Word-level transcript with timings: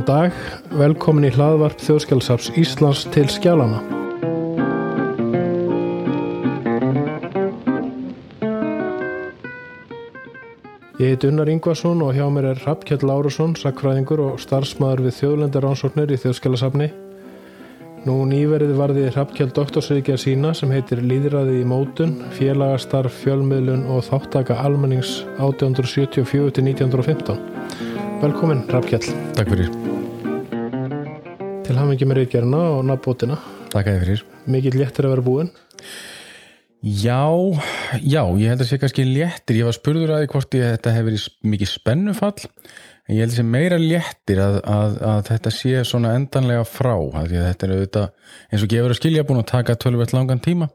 Góðan 0.00 0.30
dag, 0.30 0.32
velkomin 0.72 1.26
í 1.28 1.30
hlaðvarp 1.34 1.82
Þjóðskjálfsaps 1.84 2.46
Íslands 2.56 3.02
til 3.12 3.26
skjálana. 3.28 3.84
Ég 10.96 11.04
heit 11.04 11.20
Unnar 11.28 11.52
Ingvarsson 11.52 12.00
og 12.00 12.16
hjá 12.16 12.24
mér 12.32 12.48
er 12.54 12.64
Rappkjell 12.64 13.04
Lárusson, 13.04 13.52
sakfræðingur 13.60 14.24
og 14.24 14.40
starfsmæður 14.40 15.04
við 15.04 15.12
þjóðlendaránsóknir 15.18 16.16
í 16.16 16.20
Þjóðskjálfsapni. 16.24 16.88
Nú 18.08 18.24
nýverið 18.30 18.72
varði 18.80 19.04
Rappkjell 19.12 19.52
doktorsreikja 19.52 20.16
sína 20.16 20.56
sem 20.56 20.72
heitir 20.72 21.04
Líðræði 21.04 21.60
í 21.60 21.68
mótun, 21.68 22.24
félagastarf, 22.38 23.12
fjölmiðlun 23.20 23.84
og 23.92 24.00
þáttaka 24.08 24.56
almennings 24.64 25.28
1874-1915. 25.36 27.59
Velkomin 28.20 28.66
Rappkjell. 28.68 29.06
Takk 29.32 29.48
fyrir. 29.48 29.70
Til 31.64 31.76
hafði 31.78 31.94
ekki 31.94 32.08
með 32.10 32.18
reykjarna 32.18 32.58
og 32.74 32.82
nafnbótina. 32.84 33.38
Takk 33.72 33.86
að 33.88 33.94
þið 33.94 34.02
fyrir. 34.02 34.24
Mikið 34.52 34.76
léttir 34.76 35.08
að 35.08 35.14
vera 35.14 35.24
búin. 35.24 35.48
Já, 36.84 37.24
já, 38.04 38.20
ég 38.36 38.52
held 38.52 38.60
að 38.60 38.68
sé 38.68 38.78
kannski 38.82 39.06
léttir. 39.08 39.62
Ég 39.62 39.70
var 39.70 39.78
spurður 39.78 40.12
að 40.12 40.20
því 40.20 40.30
hvort 40.34 40.58
ég 40.58 40.68
þetta 40.74 40.94
hefur 40.98 41.08
verið 41.08 41.26
mikið 41.54 41.72
spennufall 41.72 42.36
en 42.44 43.16
ég 43.16 43.24
held 43.24 43.32
að 43.32 43.38
sé 43.38 43.48
meira 43.56 43.80
léttir 43.80 44.44
að, 44.44 44.60
að, 44.68 45.00
að 45.14 45.22
þetta 45.32 45.56
sé 45.56 45.84
svona 45.88 46.12
endanlega 46.18 46.68
frá 46.68 46.94
að 46.98 47.32
þetta 47.38 47.66
er 47.66 47.76
auðvitað 47.78 48.34
eins 48.50 48.66
og 48.66 48.74
gefur 48.74 48.92
að 48.92 49.00
skilja 49.00 49.24
búin 49.30 49.40
að 49.40 49.52
taka 49.54 49.80
tölvert 49.80 50.12
langan 50.12 50.44
tíma 50.44 50.68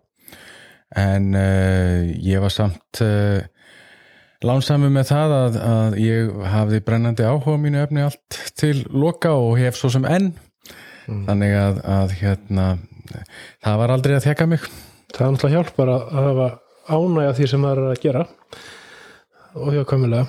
en 0.98 1.30
uh, 1.38 2.02
ég 2.26 2.42
var 2.42 2.54
samt 2.54 3.06
uh, 3.06 3.46
lánsamur 4.44 4.92
með 4.92 5.12
það 5.12 5.36
að, 5.38 5.60
að 5.70 5.98
ég 6.02 6.34
hafði 6.56 6.82
brennandi 6.88 7.28
áhuga 7.28 7.62
mínu 7.62 7.82
efni 7.84 8.04
allt 8.04 8.42
til 8.60 8.76
loka 8.92 9.32
og 9.38 9.56
hef 9.62 9.80
svo 9.80 9.94
sem 9.94 10.08
enn. 10.10 10.34
Mm. 11.06 11.26
þannig 11.28 11.52
að 11.86 12.14
hérna 12.18 12.64
það 13.62 13.76
var 13.82 13.92
aldrei 13.94 14.16
að 14.18 14.24
þekka 14.26 14.48
mig. 14.50 14.64
Það 15.14 15.26
er 15.26 15.36
náttúrulega 15.36 15.60
hjálpar 15.60 15.92
að 15.94 16.16
hafa 16.16 16.48
ánægja 16.90 17.36
því 17.38 17.50
sem 17.52 17.68
það 17.68 17.76
er 17.76 17.92
að 17.92 18.02
gera. 18.02 18.26
Og 19.56 19.70
hjá 19.76 19.86
komilega 19.88 20.26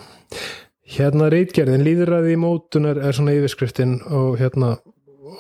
Hérna 0.86 1.26
reitgerðin, 1.32 1.82
líðræði 1.82 2.36
í 2.36 2.38
mótun 2.38 2.86
er, 2.86 3.00
svona 3.10 3.32
yfirskriftin 3.34 3.96
og 4.06 4.36
hérna 4.38 4.76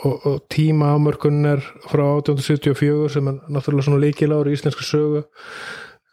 og, 0.02 0.24
og 0.26 0.40
tíma 0.50 0.88
ámörkun 0.96 1.46
er 1.46 1.62
frá 1.86 2.02
1874 2.16 3.12
sem 3.14 3.30
er 3.30 3.36
náttúrulega 3.46 3.86
svona 3.86 4.00
líkilári 4.02 4.50
í 4.50 4.58
íslensku 4.58 4.82
sögu. 4.82 5.22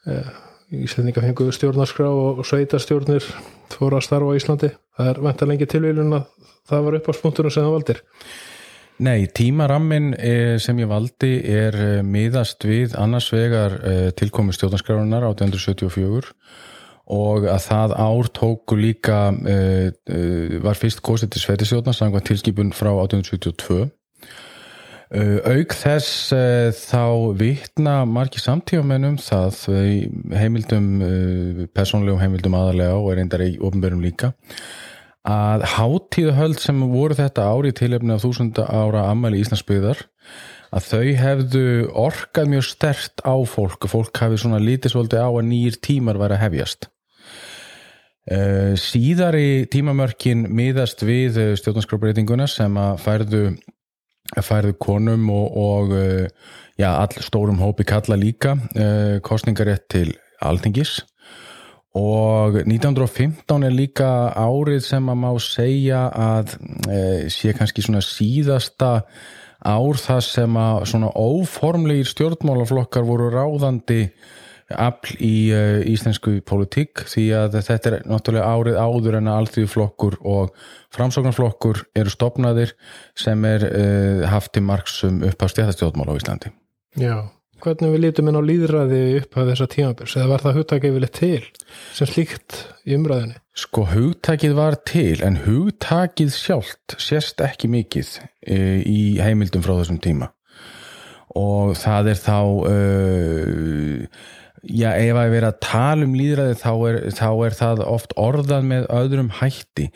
Eh, 0.05 0.29
Íslendinga 0.73 1.21
fenguðu 1.21 1.53
stjórnarskrá 1.53 2.07
og, 2.09 2.41
sveitarstjórnir 2.47 3.25
fóru 3.73 3.99
að 3.99 4.07
starfa 4.07 4.33
á 4.33 4.37
Íslandi. 4.37 4.71
Það 4.97 5.11
er 5.11 5.21
ventar 5.27 5.49
lengi 5.49 5.67
tilvílun 5.69 6.17
að 6.17 6.49
það 6.69 6.83
var 6.87 6.97
upp 6.97 7.09
á 7.09 7.13
spunktunum 7.19 7.53
sem 7.53 7.65
það 7.65 7.75
valdir? 7.75 8.01
Nei, 9.03 9.25
tímarammin 9.29 10.11
eh, 10.17 10.57
sem 10.61 10.77
ég 10.81 10.89
valdi 10.89 11.31
er 11.49 11.77
eh, 11.77 12.03
miðast 12.05 12.65
við 12.65 12.93
annars 12.97 13.31
vegar 13.33 13.79
tilkomi 14.17 14.53
stjórnarskrárunar 14.53 15.25
1874 15.31 16.33
og 17.13 17.49
að 17.51 17.65
það 17.65 17.95
ár 17.99 18.29
tóku 18.31 18.77
líka 18.79 19.17
var 20.63 20.77
fyrst 20.79 21.01
kostið 21.03 21.33
til 21.33 21.41
Svetisjóðna 21.43 21.91
sangvað 21.97 22.29
tilskipun 22.29 22.71
frá 22.71 22.93
1872 22.93 23.89
uh, 25.13 25.37
auk 25.53 25.75
þess 25.77 26.33
þá 26.79 27.03
vittna 27.39 27.99
margi 28.09 28.41
samtífamennum 28.43 29.19
það 29.21 29.59
heimildum 30.37 30.89
personlegum 31.75 32.21
heimildum 32.21 32.57
aðalega 32.59 32.97
og 32.97 33.11
er 33.11 33.21
reyndar 33.21 33.45
í 33.45 33.53
ofnbjörnum 33.61 34.03
líka 34.05 34.33
að 35.23 35.63
hátíðahöld 35.77 36.59
sem 36.59 36.81
voru 36.91 37.15
þetta 37.15 37.45
ári 37.47 37.71
í 37.71 37.77
tilefni 37.77 38.11
af 38.15 38.25
þúsunda 38.25 38.65
ára 38.67 39.05
ammæli 39.07 39.39
Íslandsbyðar 39.39 40.01
að 40.73 40.87
þau 40.89 41.11
hefðu 41.19 41.67
orkað 42.03 42.49
mjög 42.53 42.65
stert 42.67 43.23
á 43.23 43.35
fólk 43.47 43.85
og 43.85 43.93
fólk 43.93 44.19
hafi 44.19 44.39
svona 44.41 44.61
lítið 44.61 44.95
svolítið 44.95 45.23
á 45.23 45.29
að 45.29 45.47
nýjir 45.51 45.77
tímar 45.85 46.19
væri 46.19 46.37
að 46.37 46.43
hefjast. 46.47 46.89
Síðari 48.79 49.65
tímamörkin 49.71 50.47
miðast 50.49 51.03
við 51.05 51.39
stjórnarskrábreytinguna 51.59 52.47
sem 52.49 52.77
að 52.79 53.01
færðu, 53.03 53.43
færðu 54.41 54.73
konum 54.81 55.29
og, 55.29 55.57
og 55.57 55.93
uh, 55.93 56.51
já, 56.79 56.89
all 56.89 57.21
stórum 57.21 57.61
hópi 57.61 57.85
kalla 57.85 58.17
líka 58.17 58.57
kostningarétt 59.21 59.85
til 59.93 60.15
alþingis. 60.41 61.03
Og 61.93 62.57
1915 62.63 63.67
er 63.67 63.75
líka 63.75 64.09
árið 64.33 64.81
sem 64.81 65.09
að 65.13 65.19
má 65.21 65.29
segja 65.37 66.07
að 66.09 66.55
sé 67.29 67.53
kannski 67.53 67.85
svona 67.85 68.01
síðasta 68.01 69.03
ár 69.61 69.99
það 70.01 70.23
sem 70.25 70.57
að 70.57 70.79
svona 70.89 71.11
óformlegir 71.13 72.09
stjórnmálaflokkar 72.09 73.05
voru 73.05 73.29
ráðandi 73.31 74.07
afl 74.79 75.17
í 75.23 75.35
uh, 75.53 75.81
íslensku 75.89 76.37
politík 76.47 77.05
því 77.09 77.27
að 77.37 77.59
þetta 77.59 77.91
er 77.91 78.07
náttúrulega 78.09 78.49
árið 78.49 78.79
áður 78.79 79.19
en 79.19 79.29
að 79.31 79.39
allþjóðflokkur 79.41 80.17
og 80.33 80.51
framsóknarflokkur 80.95 81.85
eru 81.99 82.13
stopnaðir 82.13 82.75
sem 83.19 83.45
er 83.49 83.67
uh, 83.69 84.25
haft 84.31 84.53
til 84.55 84.65
marksum 84.65 85.23
upp 85.27 85.45
á 85.45 85.47
stjæðastjóðmál 85.53 86.11
á 86.11 86.17
Íslandi. 86.17 86.53
Já, 86.99 87.15
hvernig 87.63 87.95
við 87.95 88.03
lítum 88.05 88.29
inn 88.29 88.37
á 88.39 88.49
líðræði 88.49 89.01
upp 89.21 89.39
á 89.39 89.41
þessa 89.51 89.69
tímabils 89.71 90.17
eða 90.19 90.29
var 90.33 90.45
það 90.45 90.59
hugtakið 90.59 90.99
vilja 90.99 91.11
til 91.19 91.41
sem 91.95 92.11
slíkt 92.11 92.59
í 92.85 92.97
umræðinni? 92.97 93.39
Sko 93.53 93.87
hugtakið 93.89 94.55
var 94.57 94.79
til 94.89 95.17
en 95.25 95.41
hugtakið 95.45 96.31
sjálft 96.33 96.95
sérst 97.01 97.41
ekki 97.45 97.69
mikið 97.73 98.15
uh, 98.21 98.79
í 98.81 99.19
heimildum 99.21 99.65
frá 99.65 99.77
þessum 99.79 100.01
tíma 100.03 100.33
og 101.33 101.73
það 101.79 102.11
er 102.13 102.19
þá 102.21 102.39
Já, 104.63 104.93
ef 104.95 105.17
að 105.19 105.33
vera 105.33 105.49
að 105.51 105.57
tala 105.65 106.05
um 106.07 106.13
líðræði 106.15 106.55
þá 106.61 106.69
er, 106.87 106.97
þá 107.11 107.29
er 107.45 107.55
það 107.57 107.81
oft 107.83 108.13
orðað 108.15 108.69
með 108.69 108.85
öðrum 108.95 109.31
hætti. 109.41 109.89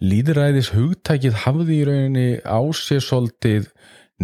Líðræðis 0.00 0.70
hugtækið 0.72 1.42
hafði 1.42 1.76
í 1.76 1.84
rauninni 1.84 2.28
á 2.40 2.60
sér 2.72 3.04
svolítið 3.04 3.68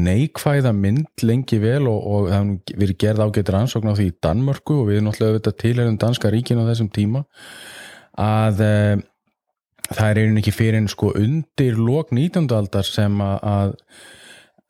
neikvæða 0.00 0.72
mynd 0.76 1.24
lengi 1.26 1.58
vel 1.60 1.84
og, 1.90 2.00
og 2.00 2.30
hefur 2.30 2.80
verið 2.80 2.98
gerð 3.02 3.24
ágættir 3.26 3.58
ansókn 3.58 3.90
á 3.90 3.98
því 3.98 4.06
í 4.08 4.16
Danmörku 4.24 4.78
og 4.80 4.88
við 4.88 5.00
erum 5.00 5.10
náttúrulega 5.10 5.34
auðvitað 5.34 5.58
tilhærum 5.64 5.98
danska 6.00 6.30
ríkinu 6.32 6.64
á 6.64 6.70
þessum 6.70 6.90
tíma 6.94 7.24
að 8.20 8.62
e, 8.64 8.72
það 9.90 10.06
er 10.06 10.20
einhvern 10.22 10.40
ekki 10.40 10.54
fyrir 10.54 10.78
en 10.80 10.88
sko 10.92 11.10
undir 11.18 11.76
lok 11.76 12.14
19. 12.14 12.46
aldar 12.54 12.86
sem 12.86 13.20
að 13.26 13.74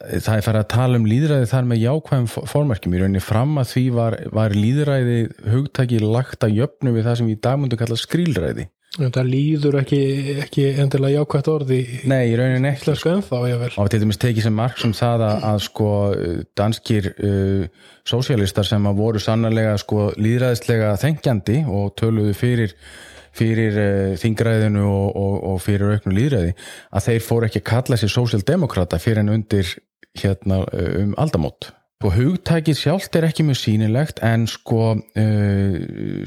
það 0.01 0.35
er 0.37 0.45
farið 0.47 0.63
að 0.63 0.69
tala 0.73 0.99
um 1.01 1.07
líðræði 1.09 1.49
þar 1.51 1.67
með 1.69 1.83
jákvæðum 1.85 2.29
fórmerkjum 2.49 2.95
í 2.97 3.01
rauninni 3.03 3.23
fram 3.25 3.57
að 3.61 3.73
því 3.75 3.87
var, 3.97 4.17
var 4.33 4.55
líðræði 4.57 5.17
hugtaki 5.53 6.01
lagt 6.03 6.47
að 6.47 6.61
jöfnu 6.63 6.95
við 6.95 7.09
það 7.09 7.19
sem 7.21 7.33
í 7.33 7.41
dagmundu 7.45 7.79
kalla 7.81 7.99
skrílræði. 8.01 8.71
Það 8.99 9.29
líður 9.29 9.77
ekki, 9.85 9.99
ekki 10.43 10.65
endilega 10.83 11.21
jákvæðt 11.21 11.51
orði 11.53 11.77
Nei, 12.11 12.33
í 12.33 12.39
rauninni 12.41 12.73
ekki. 12.73 12.97
sko. 12.99 13.13
og 13.79 13.91
til 13.93 14.01
dæmis 14.03 14.19
tekið 14.19 14.49
sem 14.49 14.57
marg 14.59 14.81
sem 14.83 14.95
það 14.99 15.23
að, 15.29 15.45
að 15.47 15.61
sko 15.69 15.91
danskir 16.59 17.07
uh, 17.13 17.85
sósialistar 18.09 18.67
sem 18.67 18.89
að 18.91 18.99
voru 18.99 19.23
sannarlega 19.23 19.77
sko 19.79 20.09
líðræðislega 20.19 20.97
þengjandi 21.05 21.61
og 21.71 21.95
töluðu 22.01 22.35
fyrir 22.35 22.75
fyrir 23.37 23.79
uh, 23.79 24.17
þingræðinu 24.19 24.83
og, 24.83 25.07
og, 25.23 25.39
og 25.53 25.63
fyrir 25.63 25.95
auknu 25.95 26.17
líðræði 26.17 26.57
að 26.91 27.07
þeir 27.07 27.25
fóru 27.29 27.47
ekki 27.47 27.63
að 27.63 27.69
kalla 27.71 28.01
sér 28.01 28.15
sósjaldemokrata 28.17 28.99
fyrir 28.99 29.23
en 29.23 29.37
undir 29.37 29.71
hérna 30.19 30.65
eh, 30.73 31.03
um 31.05 31.15
aldamót. 31.19 31.73
Og 32.01 32.15
hugtækið 32.17 32.79
sjálft 32.81 33.17
er 33.19 33.27
ekki 33.27 33.45
mjög 33.45 33.59
sínilegt 33.61 34.23
en 34.25 34.47
sko 34.49 34.85
uh, 34.97 35.73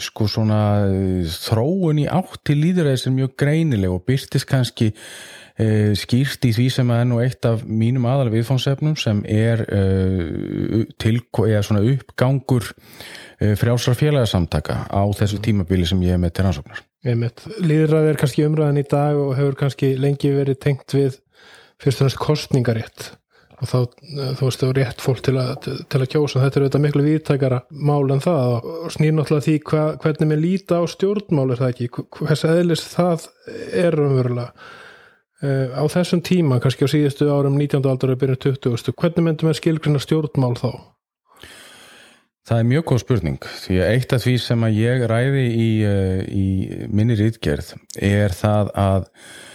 sko 0.05 0.27
svona 0.29 0.59
uh, 0.85 1.23
þróun 1.25 2.03
í 2.03 2.05
átt 2.05 2.43
til 2.45 2.59
líðræði 2.59 2.99
sem 3.01 3.15
mjög 3.17 3.31
greinileg 3.41 3.89
og 3.89 4.03
byrtist 4.05 4.45
kannski 4.51 4.91
uh, 4.91 5.95
skýrt 5.97 6.45
í 6.45 6.51
því 6.53 6.67
sem 6.75 6.93
er 6.93 7.07
nú 7.09 7.17
eitt 7.23 7.49
af 7.49 7.63
mínum 7.65 8.05
aðal 8.05 8.29
viðfónsefnum 8.35 8.93
sem 9.01 9.23
er 9.25 9.65
til, 11.01 11.15
uppgangur 11.33 12.69
frjálsar 13.41 13.97
félagsamtaka 13.97 14.77
á 14.93 15.03
þessu 15.17 15.41
tímabili 15.41 15.89
sem 15.89 16.05
ég 16.05 16.13
hef 16.13 16.21
með 16.21 16.35
til 16.37 16.45
rannsóknar. 16.45 16.85
Líðræði 17.65 18.13
er 18.13 18.21
kannski 18.21 18.45
umræðin 18.45 18.83
í 18.83 18.85
dag 18.93 19.17
og 19.17 19.33
hefur 19.41 19.57
kannski 19.65 19.95
lengi 19.97 20.35
verið 20.37 20.61
tengt 20.69 20.93
við 20.93 21.17
fyrst 21.81 22.05
og 22.05 22.11
næst 22.11 22.21
kostningarétt 22.21 23.11
og 23.63 23.69
þá, 23.69 23.79
þú 24.37 24.47
veist, 24.47 24.61
þú 24.61 24.69
er 24.69 24.79
rétt 24.79 25.03
fólk 25.03 25.23
til 25.23 25.35
að, 25.39 25.67
til 25.91 26.01
að 26.01 26.09
kjósa, 26.11 26.43
þetta 26.43 26.59
er 26.59 26.65
auðvitað 26.65 26.83
miklu 26.83 27.03
viðtækara 27.07 27.59
mál 27.89 28.13
en 28.13 28.23
það 28.23 28.55
og 28.59 28.93
snýr 28.93 29.15
náttúrulega 29.15 29.47
því 29.47 29.57
hva, 29.69 29.83
hvernig 30.03 30.31
við 30.33 30.41
líta 30.43 30.79
á 30.79 30.83
stjórnmál 30.91 31.49
er 31.53 31.61
það 31.61 31.73
ekki, 31.73 31.89
hvers 32.19 32.45
aðeins 32.49 32.87
það 32.91 33.27
er 33.83 33.99
umverulega 34.03 34.49
uh, 35.43 35.77
á 35.79 35.83
þessum 35.95 36.23
tíma, 36.25 36.59
kannski 36.63 36.89
á 36.89 36.93
síðustu 36.93 37.29
árum 37.31 37.55
19. 37.59 37.85
aldar 37.87 38.15
eða 38.15 38.23
byrjun 38.25 38.59
20. 38.67 38.97
hvernig 38.99 39.29
myndum 39.29 39.51
við 39.51 39.61
skilgrina 39.61 40.03
stjórnmál 40.03 40.57
þá? 40.59 40.71
Það 42.43 42.59
er 42.59 42.67
mjög 42.67 42.85
góð 42.89 43.01
spurning, 43.05 43.49
því 43.63 43.79
að 43.79 43.93
eitt 43.93 44.13
af 44.17 44.25
því 44.25 44.35
sem 44.43 44.67
að 44.67 44.77
ég 44.81 45.07
ræði 45.07 45.47
í, 45.47 45.71
uh, 45.87 46.21
í 46.27 46.47
minni 46.91 47.15
rítgerð 47.15 47.75
er 48.03 48.35
það 48.35 48.75
að 48.75 49.11
Eh, 49.13 49.52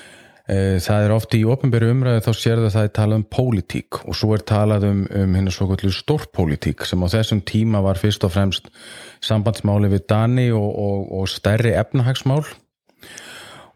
það 0.49 1.05
er 1.05 1.13
ofti 1.13 1.43
í 1.43 1.49
ofnbæri 1.49 1.91
umræði 1.93 2.23
þá 2.25 2.31
sér 2.33 2.61
það 2.63 2.67
að 2.67 2.75
það 2.75 2.87
er 2.87 2.93
talað 2.97 3.19
um 3.19 3.25
pólitík 3.37 3.99
og 4.01 4.17
svo 4.17 4.31
er 4.33 4.45
talað 4.49 4.87
um, 4.89 5.03
um 5.05 5.35
hérna 5.37 5.53
svo 5.53 5.67
kvöldu 5.69 5.91
stórpólitík 5.93 6.87
sem 6.89 7.05
á 7.05 7.09
þessum 7.13 7.43
tíma 7.45 7.83
var 7.85 8.01
fyrst 8.01 8.25
og 8.25 8.33
fremst 8.33 8.71
sambandsmáli 9.25 9.91
við 9.93 10.07
Dani 10.09 10.49
og, 10.57 10.71
og, 10.73 11.05
og 11.21 11.29
stærri 11.29 11.75
efnahagsmál. 11.77 12.47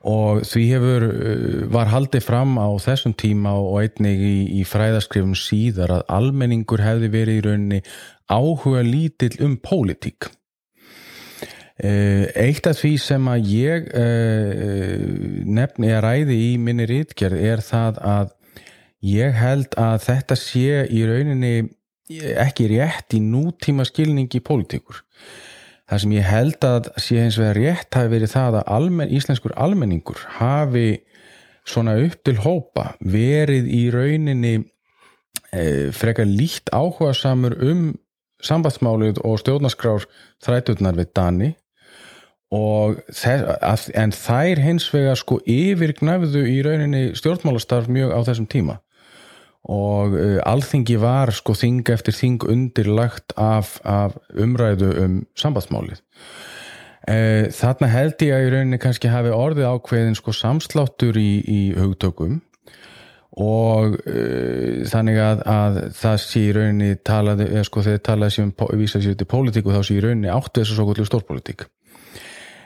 Og 0.02 0.42
því 0.48 0.62
hefur 0.72 1.04
eh, 1.10 1.58
var 1.70 1.92
haldið 1.92 2.24
fram 2.26 2.56
á 2.58 2.66
þessum 2.82 3.14
tíma 3.14 3.52
og 3.54 3.84
einnig 3.84 4.18
í, 4.18 4.36
í 4.58 4.62
fræðaskrifum 4.66 5.36
síðar 5.38 5.98
að 5.98 6.06
almenningur 6.10 6.82
hefði 6.82 7.10
verið 7.12 7.38
í 7.38 7.44
rauninni 7.46 7.82
áhuga 8.32 8.82
lítill 8.86 9.36
um 9.44 9.58
pólitík. 9.62 10.26
Eh, 10.26 10.41
eitt 11.80 12.66
af 12.68 12.76
því 12.78 12.92
sem 13.00 13.28
að 13.32 13.46
ég 13.48 13.86
eh, 13.96 15.04
nefni 15.48 15.92
að 15.92 16.02
ræði 16.04 16.38
í 16.50 16.50
minni 16.60 16.86
rítgerð 16.88 17.40
er 17.40 17.62
það 17.64 18.00
að 18.04 18.34
ég 19.02 19.38
held 19.38 19.78
að 19.80 20.02
þetta 20.04 20.36
sé 20.38 20.82
í 20.92 21.04
rauninni 21.08 21.54
ekki 22.42 22.68
rétt 22.74 23.16
í 23.16 23.22
nútíma 23.24 23.86
skilningi 23.88 24.38
í 24.38 24.44
pólitíkur. 24.44 25.00
Það 25.88 26.02
sem 26.04 26.12
ég 26.14 26.28
held 26.28 26.66
að 26.66 26.90
sé 27.00 27.18
eins 27.22 27.38
og 27.40 27.56
rétt 27.56 27.96
hafi 27.96 28.12
verið 28.12 28.34
það 28.34 28.60
að 28.60 28.68
almen, 28.76 29.10
íslenskur 29.12 29.56
almenningur 29.56 30.20
hafi 30.38 31.02
svona 31.68 31.96
upp 32.04 32.20
til 32.26 32.36
hópa 32.42 32.92
verið 33.00 33.68
í 33.70 33.82
rauninni 33.94 34.54
frekar 35.92 36.28
líkt 36.28 36.72
áhuga 36.72 37.12
samur 37.16 37.56
um 37.64 37.90
sambandsmálið 38.42 39.20
og 39.26 39.38
stjórnarskrár 39.40 40.06
þræturnar 40.42 40.96
við 40.98 41.12
Dani 41.16 41.50
Þess, 42.52 43.86
en 43.96 44.12
þær 44.12 44.60
hins 44.60 44.88
vegar 44.92 45.16
sko 45.16 45.38
yfirgnæfðu 45.48 46.42
í 46.50 46.58
rauninni 46.66 47.04
stjórnmálastarf 47.16 47.88
mjög 47.88 48.12
á 48.12 48.20
þessum 48.28 48.48
tíma. 48.52 48.76
Og 49.72 50.16
uh, 50.18 50.38
alþingi 50.44 50.98
var 51.00 51.32
sko 51.32 51.54
þing 51.56 51.86
eftir 51.94 52.16
þing 52.16 52.44
undirlagt 52.50 53.32
af, 53.40 53.78
af 53.86 54.18
umræðu 54.34 54.90
um 55.00 55.18
sambandsmálið. 55.38 56.02
Uh, 57.08 57.48
þarna 57.54 57.88
held 57.88 58.20
ég 58.26 58.36
að 58.36 58.46
í 58.46 58.52
rauninni 58.52 58.80
kannski 58.82 59.10
hafi 59.10 59.32
orðið 59.32 59.70
ákveðin 59.72 60.18
sko 60.18 60.34
samsláttur 60.36 61.16
í, 61.16 61.30
í 61.46 61.60
hugtökum. 61.78 62.40
Og 63.40 63.94
uh, 64.02 64.82
þannig 64.92 65.22
að, 65.24 65.46
að 65.48 65.78
það 65.96 66.18
sé 66.26 66.42
í 66.50 66.56
rauninni 66.58 66.96
talaði, 67.00 67.48
eða 67.54 67.68
sko 67.70 67.86
þegar 67.86 68.08
talaði 68.10 68.36
sem 68.36 68.50
um, 68.52 68.74
vísaði 68.82 69.08
sér 69.08 69.22
til 69.22 69.30
pólitíku 69.30 69.72
þá 69.72 69.86
sé 69.86 69.96
í 69.96 70.02
rauninni 70.04 70.34
áttu 70.34 70.60
þessu 70.60 70.76
svo 70.76 70.90
kvöldu 70.90 71.08
stórpolítík 71.08 71.70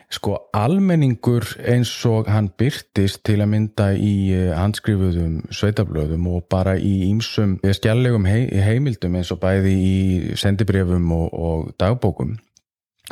Sko 0.06 0.36
almenningur 0.54 1.42
eins 1.66 1.90
og 2.06 2.28
hann 2.30 2.52
byrtist 2.54 3.24
til 3.26 3.40
að 3.42 3.50
mynda 3.50 3.88
í 3.98 4.12
eh, 4.30 4.52
handskrifuðum 4.54 5.40
sveitablöðum 5.50 6.28
og 6.30 6.44
bara 6.52 6.76
í 6.78 7.08
ímsum 7.08 7.56
skjallegum 7.64 8.28
heimildum 8.28 9.18
eins 9.18 9.32
og 9.34 9.40
bæði 9.42 9.72
í 9.74 9.96
sendibrefum 10.38 11.10
og, 11.16 11.26
og 11.34 11.72
dagbókum, 11.82 12.36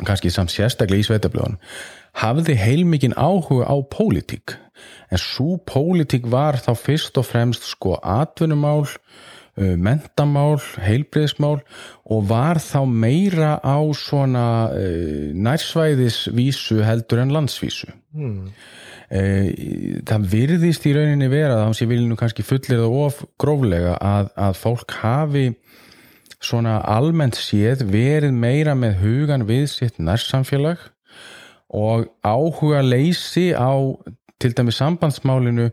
kannski 0.07 0.31
samt 0.31 0.55
sérstaklega 0.55 1.03
í 1.03 1.07
sveitablöðun, 1.09 1.59
hafði 2.23 2.55
heilmikinn 2.63 3.17
áhuga 3.19 3.67
á 3.67 3.75
pólitík. 3.91 4.55
En 5.11 5.19
svo 5.19 5.59
pólitík 5.67 6.31
var 6.31 6.61
þá 6.63 6.71
fyrst 6.79 7.19
og 7.19 7.27
fremst 7.27 7.67
sko 7.67 7.99
atvinnumál, 7.99 8.87
mentamál, 9.55 10.57
heilbreyðsmál 10.83 11.61
og 12.11 12.25
var 12.27 12.59
þá 12.59 12.81
meira 12.91 13.53
á 13.63 13.79
svona 13.95 14.47
uh, 14.75 15.29
nærsvæðisvísu 15.31 16.81
heldur 16.83 17.21
en 17.23 17.31
landsvísu 17.31 17.87
mm. 18.11 18.49
uh, 19.15 19.47
það 20.11 20.27
virðist 20.33 20.87
í 20.89 20.95
rauninni 20.97 21.31
vera 21.31 21.61
þá 21.61 21.77
sem 21.77 21.87
ég 21.87 21.93
vil 21.93 22.09
nú 22.09 22.19
kannski 22.19 22.43
fullir 22.43 22.83
það 22.83 22.97
of 23.05 23.21
gróflega 23.39 23.95
að, 23.95 24.33
að 24.35 24.59
fólk 24.59 24.97
hafi 24.99 25.45
svona 26.43 26.81
almennt 26.83 27.39
séð 27.39 27.87
verið 27.89 28.35
meira 28.35 28.75
með 28.75 28.99
hugan 29.05 29.47
við 29.47 29.69
sitt 29.71 30.03
nærsamfélag 30.03 30.83
og 31.71 32.09
áhuga 32.27 32.83
leysi 32.85 33.53
á 33.55 33.71
til 34.39 34.51
dæmi 34.51 34.73
sambandsmálinu 34.75 35.69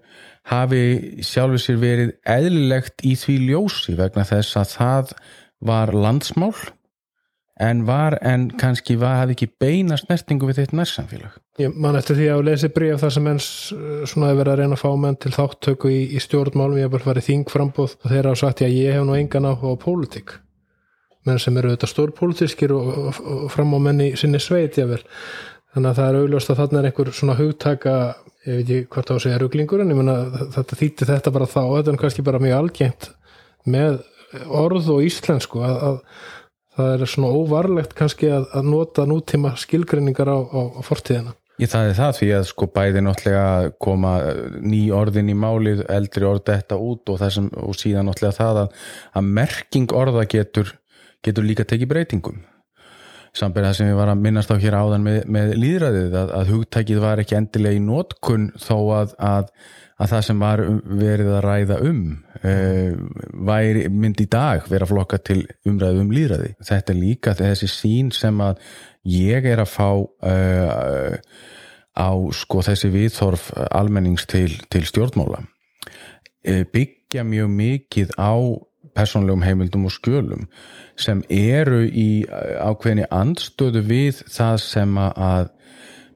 hafi 0.50 1.23
sjálfur 1.23 1.62
sér 1.62 1.81
verið 1.83 2.12
eðlilegt 2.29 3.05
í 3.06 3.15
því 3.19 3.39
ljósi 3.47 3.97
vegna 3.99 4.25
þess 4.27 4.59
að 4.59 4.77
það 4.77 5.12
var 5.62 5.93
landsmál 5.94 6.55
en 7.62 7.85
var 7.87 8.17
en 8.27 8.49
kannski 8.59 8.97
var, 8.99 9.21
hafði 9.21 9.37
ekki 9.37 9.50
beina 9.62 9.99
snertingu 10.00 10.49
við 10.49 10.62
þetta 10.62 10.79
nærsamfélag. 10.81 11.35
Ég 11.61 11.75
man 11.79 11.99
eftir 11.99 12.17
því 12.19 12.29
að 12.33 12.47
lesi 12.49 12.71
bríf 12.73 13.03
þar 13.03 13.12
sem 13.15 13.29
enn 13.29 13.43
svona 13.43 14.31
hefur 14.31 14.41
verið 14.41 14.53
að 14.55 14.62
reyna 14.62 14.79
að 14.79 14.83
fá 14.83 14.89
menn 15.05 15.19
til 15.21 15.35
þáttöku 15.37 15.93
í, 15.93 16.00
í 16.17 16.23
stjórnmálum, 16.25 16.81
ég 16.81 16.89
hef 16.89 16.94
bara 16.97 17.06
farið 17.11 17.29
þingframbóð 17.29 17.99
og 18.00 18.09
þeirra 18.09 18.33
á 18.33 18.37
sagt 18.41 18.65
að 18.65 18.75
ég 18.81 18.97
hef 18.97 19.06
nú 19.06 19.19
engan 19.19 19.50
áhuga 19.53 19.77
á 19.77 19.83
pólitík 19.85 20.35
menn 21.29 21.39
sem 21.39 21.56
eru 21.59 21.73
þetta 21.75 21.91
stórpólitískir 21.91 22.75
og, 22.75 22.89
og, 22.91 23.19
og 23.23 23.50
fram 23.55 23.75
á 23.77 23.81
menni 23.85 24.12
sinni 24.19 24.41
sveit 24.43 24.79
ég 24.81 24.89
vel 24.91 25.03
þannig 25.72 25.90
að 25.90 25.98
það 25.98 26.08
er 26.08 26.20
augljóst 26.20 26.52
að 26.52 26.60
þarna 26.62 26.80
er 26.80 26.88
einhver 26.90 27.12
svona 27.16 27.38
hugtaka 27.38 27.96
ég 28.42 28.58
veit 28.58 28.70
ekki 28.70 28.86
hvort 28.92 29.10
þá 29.10 29.24
segja 29.24 29.40
rugglingur 29.40 29.82
en 29.82 29.92
ég 29.92 29.98
menna 29.98 30.46
þetta 30.56 30.78
þýtti 30.78 31.08
þetta 31.08 31.34
bara 31.34 31.50
þá 31.50 31.60
þetta 31.62 31.92
er 31.92 32.00
kannski 32.02 32.24
bara 32.26 32.42
mjög 32.42 32.58
algengt 32.58 33.10
með 33.70 34.00
orð 34.48 34.88
og 34.94 35.04
íslensku 35.06 35.62
að, 35.62 35.76
að 35.88 36.00
það 36.76 36.94
er 36.94 37.12
svona 37.12 37.30
óvarlegt 37.36 37.94
kannski 37.96 38.32
að, 38.32 38.48
að 38.56 38.69
nota 38.72 39.06
nútíma 39.08 39.54
skilgrinningar 39.60 40.30
á, 40.32 40.38
á, 40.40 40.60
á 40.76 40.80
fortíðina. 40.84 41.34
Ég 41.60 41.69
það 41.69 41.90
er 41.90 41.98
það 41.98 42.14
því 42.16 42.28
að 42.34 42.46
sko 42.48 42.66
bæði 42.74 43.02
náttúrulega 43.04 43.72
koma 43.84 44.12
ný 44.64 44.80
orðin 44.96 45.30
í 45.30 45.36
málið 45.36 45.82
eldri 45.92 46.26
orð 46.26 46.46
þetta 46.48 46.78
út 46.80 47.12
og, 47.12 47.20
þessum, 47.20 47.50
og 47.60 47.76
síðan 47.78 48.08
náttúrulega 48.08 48.38
það 48.38 48.62
að, 48.64 48.78
að 49.20 49.28
merking 49.36 49.92
orða 49.94 50.24
getur, 50.32 50.72
getur 51.22 51.46
líka 51.46 51.69
tekið 51.69 51.92
breytingum 51.92 52.40
samberð 53.37 53.69
það 53.69 53.76
sem 53.79 53.88
við 53.88 53.99
varum 54.00 54.19
að 54.19 54.26
minnast 54.26 54.52
á 54.52 54.56
hér 54.61 54.76
áðan 54.76 55.06
með, 55.06 55.20
með 55.32 55.55
líðræðið 55.62 56.17
að, 56.20 56.32
að 56.38 56.50
hugtækið 56.52 57.00
var 57.02 57.23
ekki 57.23 57.38
endilega 57.38 57.79
í 57.79 57.84
nótkunn 57.84 58.50
þó 58.61 58.76
að, 58.99 59.14
að, 59.17 59.50
að 59.96 60.12
það 60.12 60.26
sem 60.29 60.44
var 60.44 60.64
verið 61.02 61.32
að 61.32 61.44
ræða 61.46 61.79
um 61.88 62.02
uh, 62.43 62.99
væri 63.50 63.87
mynd 63.88 64.20
í 64.20 64.29
dag 64.32 64.69
vera 64.69 64.89
flokka 64.91 65.22
til 65.24 65.41
umræðu 65.69 66.05
um 66.05 66.12
líðræði 66.12 66.55
þetta 66.60 66.93
er 66.93 67.01
líka 67.01 67.36
þessi 67.39 67.70
sín 67.72 68.12
sem 68.15 68.44
að 68.44 68.60
ég 69.08 69.48
er 69.48 69.62
að 69.65 69.72
fá 69.72 69.89
uh, 69.96 71.17
á 71.93 72.10
sko 72.32 72.62
þessi 72.65 72.91
viðþorf 72.93 73.51
almennings 73.70 74.24
til, 74.31 74.51
til 74.72 74.84
stjórnmála. 74.89 75.43
Uh, 76.43 76.65
byggja 76.72 77.24
mjög 77.27 77.51
mikið 77.53 78.15
á 78.17 78.34
persónlegum 78.96 79.44
heimildum 79.46 79.89
og 79.89 79.94
skjölum 79.94 80.46
sem 81.01 81.22
eru 81.32 81.82
í 81.87 82.25
ákveðinni 82.29 83.08
andstöðu 83.11 83.82
við 83.89 84.22
það 84.31 84.56
sem 84.67 84.99
að 85.03 85.51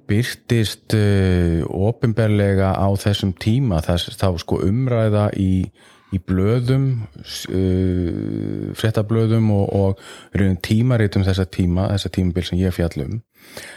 byrtist 0.06 0.94
uh, 0.94 1.66
ofinberlega 1.66 2.72
á 2.78 2.88
þessum 3.00 3.34
tíma. 3.42 3.82
Þess, 3.84 4.16
þá 4.18 4.28
sko 4.42 4.60
umræða 4.66 5.28
í, 5.38 5.66
í 6.14 6.20
blöðum 6.22 6.88
uh, 7.18 8.72
frettablöðum 8.78 9.50
og, 9.56 9.66
og 9.74 10.58
tímaritum 10.66 11.26
þessa 11.26 11.48
tíma 11.50 11.90
þessa 11.94 12.12
tímabil 12.14 12.46
sem 12.46 12.60
ég 12.62 12.76
fjallum 12.76 13.22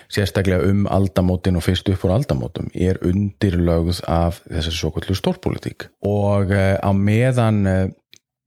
sérstaklega 0.09 0.65
um 0.65 0.85
aldamótin 0.89 1.57
og 1.59 1.65
fyrst 1.65 1.89
upp 1.91 2.05
úr 2.07 2.15
aldamótum 2.15 2.69
er 2.73 2.97
undirlögð 3.05 4.01
af 4.09 4.41
þessari 4.47 4.77
svo 4.77 4.93
kallu 4.95 5.17
stórpolitík 5.17 5.89
og 6.05 6.53
á 6.53 6.89
meðan 6.93 7.93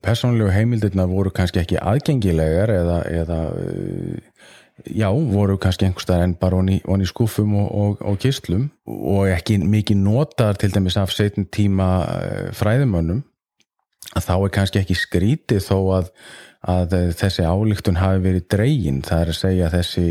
persónulegu 0.04 0.52
heimildirna 0.52 1.06
voru 1.10 1.32
kannski 1.34 1.62
ekki 1.62 1.80
aðgengilegar 1.80 2.72
eða, 2.74 2.98
eða 3.10 3.40
eh, 3.62 4.46
já, 4.90 5.08
voru 5.10 5.58
kannski 5.62 5.88
einhverstað 5.88 6.24
en 6.26 6.36
bara 6.40 6.60
onni, 6.60 6.80
onni 6.88 7.08
skúfum 7.08 7.56
og, 7.60 7.68
og, 7.72 8.06
og 8.12 8.20
kistlum 8.22 8.70
og 8.86 9.28
ekki 9.32 9.58
mikið 9.62 10.00
notar 10.02 10.58
til 10.60 10.72
dæmis 10.74 10.98
af 11.00 11.14
setin 11.14 11.48
tíma 11.50 11.90
eh, 12.16 12.48
fræðumönnum 12.56 13.22
að 14.12 14.24
þá 14.28 14.34
er 14.36 14.54
kannski 14.56 14.82
ekki 14.82 14.98
skrítið 14.98 15.66
þó 15.66 15.76
að, 15.98 16.08
að 16.68 16.96
þessi 17.18 17.44
álíktun 17.48 18.00
hafi 18.00 18.24
verið 18.26 18.48
dregin, 18.52 19.04
það 19.06 19.22
er 19.22 19.30
að 19.32 19.38
segja 19.38 19.70
þessi 19.72 20.08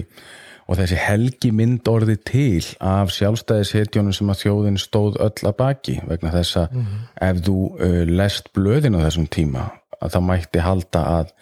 og 0.71 0.79
þessi 0.79 0.97
helgi 1.03 1.51
mynd 1.55 1.89
orði 1.91 2.15
til 2.27 2.63
af 2.79 3.11
sjálfstæðishetjónum 3.15 4.15
sem 4.15 4.31
að 4.31 4.43
þjóðin 4.45 4.79
stóð 4.79 5.19
öll 5.25 5.49
að 5.49 5.57
baki 5.59 5.97
vegna 6.07 6.31
þess 6.31 6.61
að 6.63 6.75
mm 6.77 6.85
-hmm. 6.85 7.05
ef 7.27 7.41
þú 7.47 7.57
uh, 7.67 8.03
lest 8.07 8.51
blöðin 8.55 8.95
á 8.95 9.03
þessum 9.03 9.27
tíma 9.27 9.67
að 10.01 10.15
það 10.15 10.25
mætti 10.29 10.63
halda 10.65 11.03
að, 11.17 11.33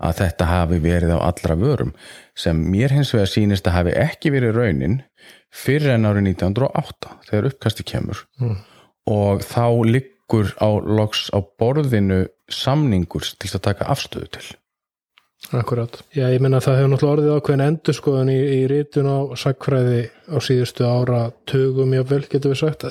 að 0.00 0.16
þetta 0.22 0.50
hafi 0.50 0.80
verið 0.84 1.14
á 1.16 1.18
allra 1.28 1.58
vörum 1.60 1.94
sem 2.38 2.64
mér 2.72 2.94
hins 2.96 3.14
vegar 3.14 3.32
sínist 3.32 3.68
að 3.68 3.78
hafi 3.78 3.96
ekki 4.04 4.34
verið 4.34 4.56
raunin 4.58 5.00
fyrir 5.50 5.96
en 5.96 6.08
árið 6.08 6.32
1908 6.34 7.16
þegar 7.28 7.50
uppkasti 7.50 7.86
kemur 7.86 8.24
mm. 8.40 8.56
og 9.10 9.44
þá 9.46 9.66
liggur 9.88 10.54
á 10.62 10.68
loks 10.78 11.28
á 11.34 11.38
borðinu 11.42 12.24
samningur 12.50 13.26
til 13.38 13.54
að 13.54 13.66
taka 13.70 13.90
afstöðu 13.92 14.30
til 14.36 14.48
Akkurát. 15.56 15.96
Já, 16.14 16.28
ég 16.30 16.42
menna 16.44 16.60
að 16.60 16.66
það 16.66 16.76
hefur 16.78 16.90
náttúrulega 16.92 17.14
orðið 17.16 17.36
ákveðin 17.40 17.62
endurskoðan 17.64 18.30
í, 18.30 18.36
í 18.38 18.58
rítun 18.70 19.08
á 19.08 19.18
sakfræði 19.40 20.02
á 20.30 20.36
síðustu 20.44 20.84
ára 20.86 21.22
tögum 21.48 21.94
jáfnvel, 21.96 22.20
getur 22.30 22.52
við 22.52 22.60
sagt 22.60 22.84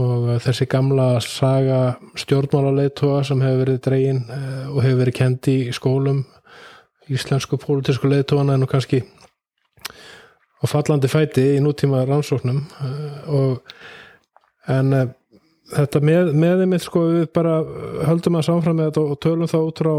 og 0.00 0.26
þessi 0.44 0.66
gamla 0.70 1.08
saga 1.24 1.80
stjórnmálaleitóa 2.18 3.22
sem 3.26 3.40
hefur 3.44 3.64
verið 3.64 3.80
dregin 3.84 4.20
eh, 4.32 4.66
og 4.70 4.82
hefur 4.84 5.00
verið 5.04 5.18
kendi 5.20 5.56
í 5.68 5.74
skólum 5.76 6.24
íslensku 7.10 7.58
pólitísku 7.60 8.10
leitóana 8.10 8.56
en 8.56 8.64
nú 8.64 8.68
kannski 8.70 9.02
og 10.60 10.68
fallandi 10.68 11.10
fæti 11.10 11.46
í 11.56 11.62
nútíma 11.64 12.04
rannsóknum 12.08 12.60
eh, 12.60 13.32
og 13.32 14.70
en 14.70 14.92
eh, 14.96 15.10
þetta 15.74 16.02
með, 16.04 16.32
með 16.34 16.64
þeim 16.64 16.78
sko 16.82 17.04
við 17.08 17.28
bara 17.34 17.60
höldum 18.08 18.40
að 18.40 18.48
samfram 18.48 18.80
með 18.80 18.90
þetta 18.90 19.06
og 19.06 19.20
tölum 19.24 19.50
þá 19.50 19.58
út 19.60 19.84
frá 19.84 19.94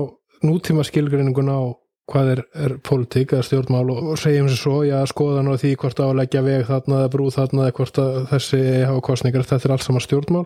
nútíma 0.46 0.86
skilgrinningun 0.88 1.52
á 1.52 1.62
hvað 2.10 2.32
er, 2.34 2.42
er 2.66 2.74
pólitík 2.84 3.36
eða 3.36 3.46
stjórnmál 3.48 3.86
og, 3.94 4.02
og 4.14 4.20
segjum 4.20 4.50
sem 4.50 4.60
svo, 4.60 4.82
já, 4.88 4.98
skoðan 5.10 5.52
á 5.52 5.56
því 5.62 5.76
hvort 5.84 6.02
að 6.04 6.16
leggja 6.20 6.42
veg 6.46 6.66
þarna 6.70 7.04
eða 7.04 7.12
brú 7.14 7.30
þarna 7.34 7.68
eða 7.68 7.76
hvort 7.78 8.02
að 8.02 8.18
þessi 8.32 8.64
hafa 8.90 9.06
kostningar, 9.08 9.48
þetta 9.48 9.70
er 9.70 9.76
allt 9.76 9.86
saman 9.86 10.06
stjórnmál 10.06 10.44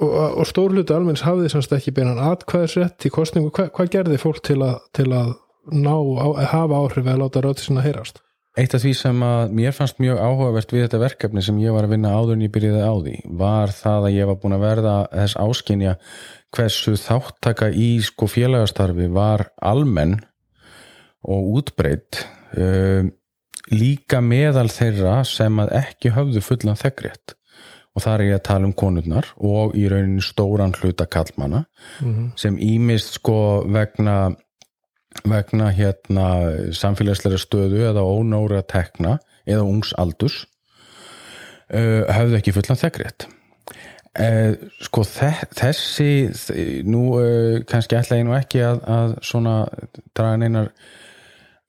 og, 0.00 0.12
og 0.12 0.44
stór 0.48 0.76
hluti 0.76 0.94
almenns 0.94 1.24
hafði 1.26 1.50
semst 1.52 1.72
ekki 1.76 1.94
beinan 1.96 2.20
atkvæðisrétt 2.20 3.08
í 3.08 3.12
kostningu, 3.14 3.50
Hva, 3.54 3.70
hvað 3.72 3.92
gerði 3.96 4.20
fólk 4.22 4.42
til 4.46 4.60
að, 4.66 4.78
til 4.96 5.08
að 5.10 5.34
ná, 5.72 5.96
á, 5.96 6.26
hafa 6.52 6.82
áhrif 6.84 7.04
eða 7.06 7.20
láta 7.24 7.44
röti 7.44 7.66
sinna 7.66 7.84
heyrast? 7.86 8.22
Eitt 8.56 8.72
af 8.72 8.80
því 8.80 8.92
sem 8.96 9.18
að 9.20 9.50
mér 9.58 9.74
fannst 9.76 9.98
mjög 10.00 10.20
áhugavert 10.22 10.70
við 10.72 10.86
þetta 10.86 11.00
verkefni 11.02 11.42
sem 11.44 11.58
ég 11.60 11.74
var 11.76 11.84
að 11.84 11.92
vinna 11.92 12.14
áður 12.16 12.38
en 12.38 12.44
ég 12.46 12.52
byrjaði 12.54 12.86
á 12.88 12.94
því 12.96 13.16
var 13.42 13.74
það 13.76 14.06
að 14.08 14.16
ég 14.16 14.30
var 14.30 14.38
búin 14.40 14.56
að 14.56 14.64
verða 14.64 14.94
þess 15.12 15.36
áskinja 15.44 15.92
hversu 16.56 16.94
þáttaka 16.96 17.68
í 17.76 17.90
sko 18.06 18.28
félagastarfi 18.32 19.10
var 19.12 19.50
almenn 19.60 20.16
og 21.26 21.50
útbreytt 21.58 22.22
um, 22.56 23.12
líka 23.74 24.22
meðal 24.24 24.70
þeirra 24.72 25.18
sem 25.28 25.60
að 25.60 25.74
ekki 25.82 26.14
höfðu 26.16 26.44
fullan 26.48 26.80
þeggrétt 26.80 27.36
og 27.96 28.04
þar 28.04 28.22
er 28.22 28.30
ég 28.30 28.38
að 28.38 28.46
tala 28.48 28.68
um 28.68 28.74
konurnar 28.76 29.30
og 29.36 29.76
í 29.76 29.86
rauninni 29.90 30.24
stóran 30.24 30.74
hluta 30.80 31.04
kallmana 31.08 31.64
mm 32.00 32.08
-hmm. 32.08 32.26
sem 32.40 32.56
ímist 32.56 33.18
sko 33.20 33.64
vegna 33.68 34.36
vegna 35.24 35.70
hérna 35.74 36.26
samfélagsleira 36.76 37.38
stöðu 37.40 37.86
eða 37.88 38.04
ónóra 38.04 38.62
tekna 38.66 39.16
eða 39.46 39.64
ungs 39.64 39.94
aldurs 39.98 40.44
uh, 41.72 42.04
höfðu 42.10 42.38
ekki 42.40 42.54
fullan 42.56 42.80
þeggrétt 42.80 43.28
uh, 44.20 44.52
sko 44.84 45.04
þessi 45.06 46.10
nú 46.88 47.08
uh, 47.20 47.58
kannski 47.68 47.98
ætla 47.98 48.20
ég 48.20 48.28
nú 48.28 48.36
ekki 48.36 48.62
að, 48.66 48.82
að 48.84 49.16
svona 49.26 49.56
draga 50.16 50.40
neinar 50.42 50.72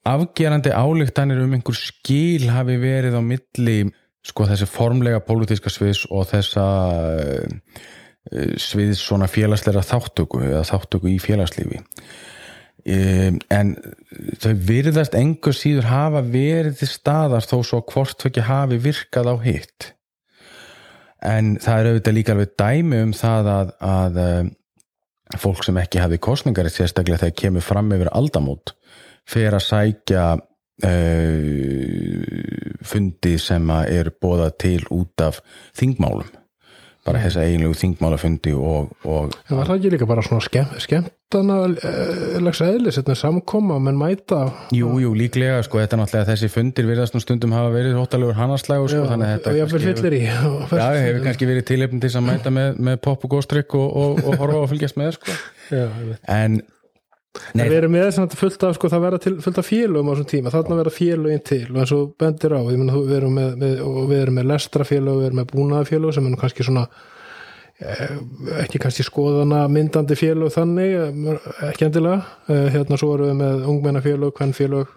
afgerandi 0.08 0.72
álíktanir 0.72 1.42
um 1.44 1.56
einhver 1.58 1.78
skil 1.78 2.48
hafi 2.52 2.78
verið 2.82 3.20
á 3.20 3.22
milli 3.24 3.80
sko 4.28 4.48
þessi 4.48 4.68
formlega 4.70 5.24
pólitíska 5.24 5.72
sviðs 5.72 6.06
og 6.12 6.28
þessa 6.32 6.66
uh, 7.14 7.76
sviðs 8.60 9.04
svona 9.04 9.30
félagsleira 9.32 9.86
þáttöku 9.86 10.42
eða 10.44 10.66
þáttöku 10.68 11.14
í 11.14 11.20
félagslífi 11.24 11.84
um, 12.88 13.40
en 13.54 13.74
þau 14.42 14.54
virðast 14.70 15.18
engur 15.18 15.56
síður 15.56 15.90
hafa 15.92 16.24
verið 16.26 16.80
til 16.82 16.90
staðar 16.92 17.46
þó 17.48 17.58
svo 17.62 17.82
hvort 17.92 18.18
þau 18.22 18.30
ekki 18.32 18.48
hafi 18.48 18.80
virkað 18.84 19.32
á 19.32 19.36
hitt. 19.44 19.92
En 21.26 21.56
það 21.62 21.80
er 21.80 21.90
auðvitað 21.92 22.18
líka 22.18 22.34
alveg 22.36 22.56
dæmi 22.62 23.04
um 23.08 23.14
það 23.18 23.52
að, 23.54 23.72
að 23.82 24.20
fólk 25.42 25.64
sem 25.66 25.78
ekki 25.82 26.00
hafi 26.00 26.18
kostningar 26.24 26.70
sérstaklega 26.72 27.26
þegar 27.26 27.40
kemur 27.42 27.66
fram 27.66 27.92
yfir 27.96 28.12
aldamót 28.16 28.76
fer 29.28 29.58
að 29.58 29.66
sækja 29.66 30.26
uh, 30.38 30.42
fundi 32.88 33.36
sem 33.42 33.72
er 33.84 34.12
bóða 34.22 34.50
til 34.56 34.84
út 34.94 35.26
af 35.26 35.42
þingmálum 35.76 36.30
bara 37.08 37.22
þess 37.24 37.40
að 37.40 37.48
eiginlegu 37.48 37.78
þingmálafundi 37.82 38.54
og, 38.58 38.92
og 39.08 39.36
Það 39.48 39.60
var 39.60 39.70
það 39.70 39.80
ekki 39.80 39.92
líka 39.94 40.10
bara 40.10 40.26
svona 40.28 40.46
skemm, 40.46 40.76
skemmtanaðlags 40.84 42.62
eðlis 42.68 43.00
þetta 43.00 43.14
er 43.16 43.20
samkoma, 43.22 43.80
menn 43.84 44.00
mæta? 44.00 44.42
Jú, 44.76 44.94
jú, 45.02 45.14
líklega, 45.18 45.64
sko, 45.66 45.82
þetta 45.82 45.98
er 45.98 46.04
náttúrulega 46.04 46.30
þessi 46.32 46.52
fundir 46.54 46.90
virðast 46.90 47.18
nú 47.18 47.24
stundum 47.24 47.56
hafa 47.58 47.74
verið 47.76 47.98
hóttalegur 47.98 48.38
hannarslægur, 48.38 48.94
sko, 48.94 49.10
þannig 49.12 49.28
að 49.28 49.36
þetta 49.36 49.56
Já, 49.56 49.60
ég 49.64 49.76
fyllir 49.76 50.18
í 50.18 50.24
Já, 50.28 50.88
hefur 51.02 51.22
kannski 51.28 51.52
verið 51.52 51.70
tilefn 51.72 52.04
til 52.04 52.14
að 52.14 52.28
mæta 52.30 52.54
með, 52.54 52.82
með 52.90 53.04
pop 53.08 53.28
og 53.28 53.38
góstrykk 53.38 53.78
og, 53.80 53.88
og, 54.04 54.26
og 54.26 54.42
horfa 54.44 54.64
og 54.66 54.72
fylgjast 54.74 55.00
með, 55.00 55.20
sko. 55.20 55.38
Já, 55.78 55.88
en 56.38 56.62
Nei, 57.58 57.68
við 57.68 57.78
erum 57.80 57.94
með 57.96 58.06
þess 58.08 58.22
að 58.22 58.36
fullt 58.40 58.64
af 58.68 58.78
sko, 58.78 58.90
það 58.92 59.04
verða 59.06 59.34
fullt 59.44 59.60
af 59.62 59.68
félögum 59.68 60.10
á 60.10 60.12
þessum 60.14 60.30
tíma. 60.32 60.54
Þarna 60.54 60.80
verða 60.80 60.94
félögin 60.96 61.44
til 61.48 61.64
og 61.72 61.80
eins 61.82 61.94
og 61.96 62.14
bendir 62.22 62.56
á 62.56 62.62
minn, 62.68 62.92
við, 62.94 63.14
erum 63.20 63.38
með, 63.38 63.52
með, 63.62 63.84
við 64.12 64.22
erum 64.24 64.40
með 64.40 64.50
lestrafélög 64.52 65.20
við 65.20 65.28
erum 65.30 65.42
með 65.42 65.52
búnaðafélög 65.54 66.16
sem 66.16 66.30
er 66.30 66.38
kannski 66.44 66.68
svona 66.68 66.86
eh, 67.80 68.16
ekki 68.64 68.82
kannski 68.84 69.08
skoðana 69.08 69.64
myndandi 69.72 70.18
félög 70.20 70.54
þannig 70.56 70.96
eh, 71.02 71.50
ekki 71.72 71.90
endilega. 71.90 72.22
Eh, 72.52 72.70
hérna 72.78 73.02
svo 73.02 73.14
erum 73.18 73.32
við 73.32 73.42
með 73.42 73.68
ungmennafélög, 73.74 74.34
kvennfélög 74.40 74.96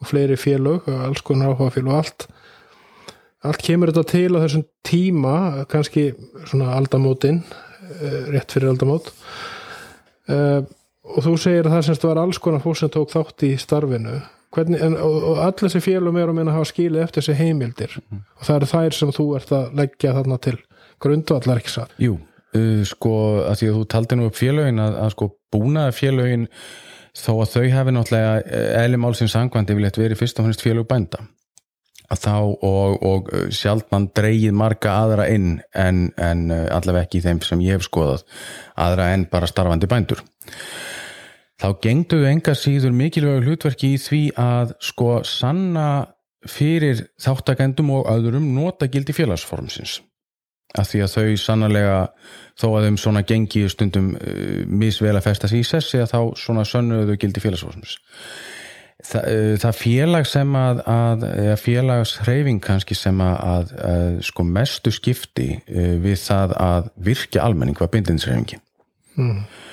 og 0.00 0.10
fleiri 0.10 0.38
félög 0.40 0.88
og 0.90 1.06
alls 1.08 1.24
konar 1.26 1.54
áhuga 1.54 1.74
félög 1.76 1.94
og 1.94 2.02
allt. 2.02 2.28
Allt 3.46 3.64
kemur 3.64 3.92
þetta 3.92 4.08
til 4.10 4.36
á 4.36 4.42
þessum 4.42 4.66
tíma 4.84 5.36
kannski 5.70 6.10
svona 6.44 6.74
aldamótin 6.76 7.40
rétt 8.30 8.52
fyrir 8.52 8.70
aldamót. 8.70 9.08
Og 10.30 10.68
og 11.06 11.24
þú 11.24 11.36
segir 11.40 11.68
að 11.68 11.76
það 11.76 11.86
semst 11.88 12.06
var 12.06 12.20
alls 12.20 12.40
konar 12.42 12.62
fólk 12.64 12.78
sem 12.80 12.92
tók 12.92 13.12
þátt 13.12 13.46
í 13.48 13.54
starfinu. 13.60 14.18
Hvernig, 14.50 14.82
en, 14.82 14.96
og, 14.98 15.16
og 15.30 15.40
allir 15.44 15.68
þessi 15.68 15.82
félum 15.84 16.16
er 16.18 16.32
meina 16.34 16.50
að 16.50 16.58
hafa 16.58 16.70
skilið 16.72 17.04
eftir 17.04 17.22
þessi 17.22 17.38
heimildir. 17.38 17.96
Mm. 18.10 18.24
og 18.34 18.46
það 18.48 18.56
eru 18.56 18.68
þær 18.72 18.96
sem 18.98 19.12
þú 19.14 19.26
ert 19.38 19.52
að 19.54 19.76
leggja 19.78 20.14
þarna 20.16 20.38
til 20.42 20.56
grundvallar 21.00 21.60
ekki 21.62 21.74
satt 21.76 21.92
Jú, 22.02 22.16
uh, 22.58 22.80
sko 22.88 23.12
að 23.46 23.60
því 23.60 23.68
að 23.70 23.76
þú 23.78 23.84
taldi 23.94 24.18
nú 24.18 24.26
upp 24.26 24.38
félögin 24.38 24.82
að, 24.82 24.96
að 25.04 25.12
sko 25.14 25.28
búnaða 25.54 25.94
félögin 25.94 26.48
þó 27.14 27.30
að 27.36 27.52
þau 27.54 27.68
hefði 27.76 27.94
náttúrulega 27.94 28.64
eðli 28.82 29.02
málsins 29.04 29.36
angvandi 29.38 29.76
viljað 29.78 30.02
verið 30.02 30.20
fyrst 30.20 30.40
og 30.40 30.46
hannist 30.48 30.66
félög 30.66 30.86
bænda. 30.90 31.22
Að 32.10 32.22
þá 32.24 32.34
og, 32.66 32.94
og 33.06 33.28
sjálf 33.54 33.86
mann 33.94 34.08
dreyið 34.18 34.54
marga 34.58 34.96
aðra 35.04 35.28
inn 35.30 35.60
en, 35.78 36.08
en 36.18 36.48
allaveg 36.50 37.06
ekki 37.06 37.22
þeim 37.22 37.42
sem 37.46 37.62
ég 37.62 37.78
hef 37.78 37.86
skoðað 37.86 38.24
aðra 38.82 39.12
en 39.14 39.28
bara 39.30 39.50
starfandi 39.50 39.90
bændur 39.90 40.24
þá 41.60 41.68
gengduðu 41.84 42.28
enga 42.30 42.54
síður 42.56 42.94
mikilvægur 42.96 43.48
hlutverki 43.48 43.94
í 43.94 44.00
því 44.00 44.20
að 44.40 44.74
sko 44.84 45.20
sanna 45.28 45.88
fyrir 46.48 47.04
þáttakendum 47.20 47.90
og 47.98 48.06
öðrum 48.08 48.52
nota 48.56 48.88
gildi 48.88 49.12
félagsformsins. 49.16 49.98
Af 50.78 50.92
því 50.92 51.02
að 51.04 51.14
þau 51.16 51.40
sannlega 51.42 51.96
þó 52.60 52.66
að 52.70 52.84
þeim 52.86 53.00
svona 53.02 53.24
gengi 53.26 53.64
stundum 53.72 54.14
uh, 54.14 54.62
misvel 54.70 55.16
að 55.16 55.26
festa 55.26 55.50
sér 55.50 55.64
í 55.64 55.66
sessi 55.66 56.00
að 56.00 56.14
þá 56.14 56.20
svona 56.38 56.64
sönnuðu 56.68 57.18
gildi 57.20 57.42
félagsformsins. 57.42 57.98
Þa, 59.00 59.20
uh, 59.20 59.54
það 59.60 59.78
félag 59.80 60.28
sem 60.30 60.56
að, 60.60 60.82
að 60.94 61.26
félagshreyfing 61.60 62.62
kannski 62.64 62.96
sem 62.96 63.20
að, 63.24 63.36
að, 63.50 63.74
að 63.90 64.20
sko 64.30 64.46
mestu 64.46 64.94
skipti 64.94 65.50
uh, 65.58 65.96
við 66.00 66.22
það 66.22 66.54
að 66.62 66.92
virka 67.10 67.44
almenning 67.44 67.80
var 67.80 67.92
bindinshreyfingin 67.92 68.64
mm 69.18 69.68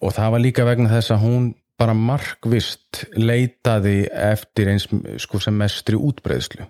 og 0.00 0.12
það 0.16 0.34
var 0.34 0.44
líka 0.44 0.66
vegna 0.68 0.92
þess 0.92 1.14
að 1.14 1.24
hún 1.24 1.46
bara 1.76 1.94
markvist 1.96 3.04
leitaði 3.16 4.06
eftir 4.08 4.72
eins 4.72 4.88
sko 5.20 5.40
sem 5.42 5.56
mestri 5.56 5.98
útbreyðslu 5.98 6.66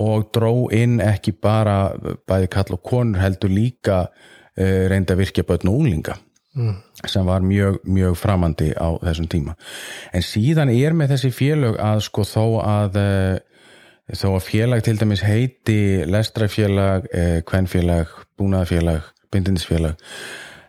og 0.00 0.30
dró 0.34 0.52
inn 0.74 1.00
ekki 1.02 1.34
bara 1.42 1.92
bæði 2.28 2.50
kall 2.52 2.76
og 2.76 2.82
konur 2.86 3.20
heldur 3.20 3.52
líka 3.52 4.04
uh, 4.06 4.82
reynda 4.90 5.16
virkja 5.18 5.44
börn 5.46 5.72
og 5.72 5.80
unglinga 5.82 6.16
mm. 6.56 6.76
sem 7.04 7.26
var 7.26 7.42
mjög, 7.44 7.80
mjög 7.84 8.16
framandi 8.20 8.70
á 8.78 8.94
þessum 9.02 9.28
tíma 9.32 9.56
en 10.14 10.24
síðan 10.24 10.72
er 10.72 10.96
með 10.96 11.16
þessi 11.16 11.32
félög 11.34 11.80
að 11.82 12.04
sko 12.06 12.26
þó 12.28 12.44
að 12.62 13.00
uh, 13.02 13.36
þó 14.14 14.28
að 14.36 14.46
félag 14.46 14.84
til 14.86 14.96
dæmis 14.98 15.24
heiti 15.26 15.80
lestræfélag, 16.06 17.10
uh, 17.10 17.40
kvennfélag 17.46 18.14
búnaðfélag, 18.38 19.10
bindindisfélag 19.34 19.98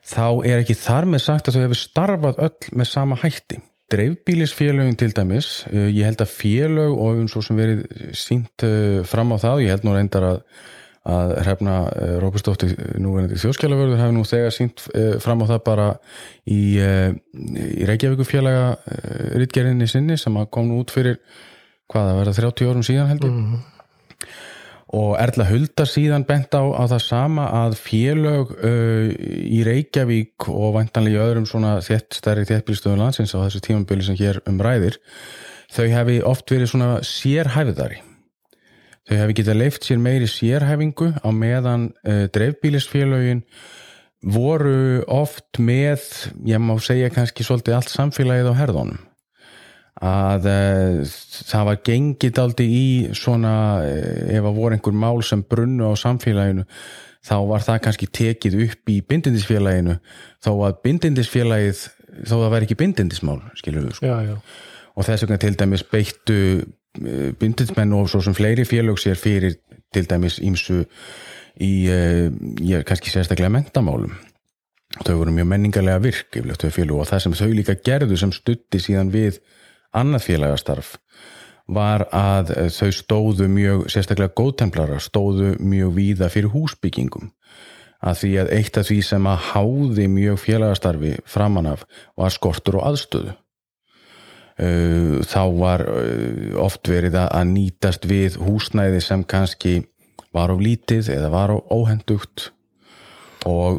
þá 0.08 0.26
er 0.48 0.62
ekki 0.62 0.78
þar 0.78 1.08
með 1.10 1.24
sagt 1.26 1.50
að 1.50 1.58
þau 1.58 1.64
hefur 1.66 1.82
starfað 1.82 2.42
öll 2.48 2.76
með 2.78 2.90
sama 2.90 3.18
hætti. 3.22 3.62
Dreifbílisfélögin 3.92 4.96
til 5.00 5.12
dæmis 5.12 5.66
eh, 5.72 5.90
ég 5.92 6.08
held 6.08 6.22
að 6.24 6.32
félög 6.32 6.94
og 6.96 7.18
eins 7.20 7.34
og 7.36 7.44
sem 7.44 7.58
verið 7.60 7.82
sínt 8.16 8.64
eh, 8.64 9.02
fram 9.08 9.34
á 9.36 9.38
það. 9.42 9.66
Ég 9.66 9.74
held 9.76 9.88
nú 9.88 9.96
reyndar 9.96 10.28
að, 10.30 10.40
að 11.12 11.34
hrefna 11.42 11.76
eh, 11.92 12.14
Róbustóttir 12.24 12.72
núverandi 13.04 13.40
þjóðskjálaförður 13.42 14.00
hefur 14.00 14.16
nú 14.16 14.24
þegar 14.30 14.56
sínt 14.56 14.86
fram 15.24 15.44
á 15.44 15.46
það 15.52 15.64
bara 15.68 15.90
í, 16.48 16.62
í 16.80 17.90
Reykjavíku 17.90 18.28
félaga 18.28 18.78
rittgerinni 19.42 19.90
sinni 19.92 20.18
sem 20.20 20.40
kom 20.48 20.72
nú 20.72 20.80
út 20.86 20.96
fyrir 20.96 21.20
hvaða 21.92 22.16
verða 22.22 22.38
30 22.40 22.72
árum 22.72 22.88
síðan 22.88 23.12
heldur 23.12 23.36
mm 23.36 23.44
-hmm 23.52 23.68
og 24.92 25.16
Erla 25.20 25.46
Huldar 25.48 25.88
síðan 25.88 26.26
bent 26.28 26.52
á, 26.52 26.64
á 26.68 26.84
það 26.92 27.04
sama 27.06 27.48
að 27.62 27.78
félög 27.80 28.54
uh, 28.60 29.08
í 29.48 29.62
Reykjavík 29.68 30.50
og 30.52 30.76
vantanlega 30.76 31.20
í 31.20 31.26
öðrum 31.30 31.48
svona 31.48 31.78
þett 31.86 32.18
stærri 32.20 32.48
þéttbílstöðun 32.50 33.04
landsins 33.06 33.36
á 33.36 33.40
þessu 33.46 33.64
tímambili 33.64 34.06
sem 34.08 34.20
hér 34.20 34.42
umræðir 34.50 35.00
þau 35.72 35.86
hefði 35.94 36.18
oft 36.28 36.52
verið 36.52 36.74
svona 36.74 36.90
sérhæfiðari 37.08 38.02
þau 39.08 39.16
hefði 39.16 39.38
getað 39.40 39.62
leift 39.62 39.88
sér 39.88 40.02
meiri 40.04 40.28
sérhæfingu 40.32 41.14
á 41.24 41.30
meðan 41.32 41.92
uh, 42.04 42.26
dreifbílisfélögin 42.36 43.46
voru 44.22 45.02
oft 45.10 45.58
með, 45.58 46.04
ég 46.46 46.62
má 46.62 46.76
segja 46.84 47.10
kannski 47.14 47.48
svolítið 47.48 47.80
allt 47.80 47.96
samfélagið 47.96 48.52
á 48.52 48.60
herðunum 48.60 49.00
að 50.02 50.50
uh, 50.50 51.14
það 51.52 51.68
var 51.70 51.80
gengið 51.86 52.42
aldrei 52.42 52.66
í 52.68 52.90
svona 53.18 53.54
uh, 53.86 54.34
ef 54.34 54.42
að 54.50 54.58
voru 54.58 54.78
einhver 54.78 54.98
mál 54.98 55.22
sem 55.26 55.44
brunnu 55.46 55.92
á 55.92 55.94
samfélaginu 56.00 56.66
þá 57.22 57.36
var 57.52 57.66
það 57.66 57.82
kannski 57.86 58.10
tekið 58.10 58.60
upp 58.66 58.90
í 58.90 58.98
bindindisfélaginu. 59.06 60.00
Þó 60.42 60.52
að 60.66 60.80
bindindisfélagið 60.88 61.84
þó 62.26 62.34
að 62.36 62.44
það 62.44 62.54
væri 62.56 62.68
ekki 62.68 62.80
bindindismál 62.80 63.40
skilur 63.60 63.86
við 63.88 63.98
sko. 64.00 64.10
Já, 64.10 64.18
já, 64.26 64.38
og 64.96 65.08
þess 65.08 65.26
vegna 65.26 65.40
til 65.42 65.54
dæmis 65.60 65.86
beittu 65.92 66.40
eh, 66.42 67.30
bindindismenn 67.38 67.94
og 67.98 68.10
svo 68.12 68.24
sem 68.26 68.36
fleiri 68.38 68.66
félög 68.68 69.00
sér 69.02 69.20
fyrir 69.20 69.60
til 69.94 70.08
dæmis 70.10 70.40
ímsu 70.44 70.82
í, 71.62 71.72
uh, 71.92 72.82
kannski 72.88 73.12
sérstaklega 73.14 73.52
mentamálum 73.54 74.14
þau 75.06 75.18
voru 75.22 75.34
mjög 75.36 75.50
menningarlega 75.52 76.02
virk 76.04 76.40
félög 76.74 77.04
og 77.04 77.10
það 77.10 77.26
sem 77.26 77.36
þau 77.40 77.50
líka 77.56 77.78
gerðu 77.80 78.18
sem 78.20 78.32
stutti 78.36 78.80
síðan 78.82 79.12
við 79.14 79.40
annað 79.98 80.28
félagastarf 80.30 80.96
var 81.72 82.08
að 82.16 82.54
eh, 82.56 82.72
þau 82.74 82.92
stóðu 82.96 83.48
mjög, 83.52 83.86
sérstaklega 83.92 84.36
góðtemplara 84.38 85.00
stóðu 85.04 85.54
mjög 85.60 85.94
víða 85.98 86.32
fyrir 86.34 86.52
húsbyggingum. 86.56 87.32
Að 88.02 88.24
því 88.24 88.32
að 88.42 88.52
eitt 88.58 88.80
af 88.82 88.88
því 88.88 88.98
sem 89.06 89.28
að 89.30 89.44
háði 89.52 90.08
mjög 90.10 90.40
félagastarfi 90.42 91.14
framan 91.30 91.70
af 91.70 91.86
var 92.18 92.34
skortur 92.34 92.80
og 92.80 92.88
aðstöðu. 92.90 93.36
Uh, 94.62 95.22
þá 95.26 95.44
var 95.58 95.82
uh, 95.88 96.58
oft 96.62 96.90
verið 96.92 97.16
að 97.24 97.46
nýtast 97.50 98.04
við 98.10 98.36
húsnæði 98.42 99.00
sem 99.02 99.24
kannski 99.24 99.80
var 100.36 100.52
á 100.54 100.56
lítið 100.60 101.10
eða 101.14 101.30
var 101.34 101.54
á 101.56 101.58
óhendugt 101.72 102.52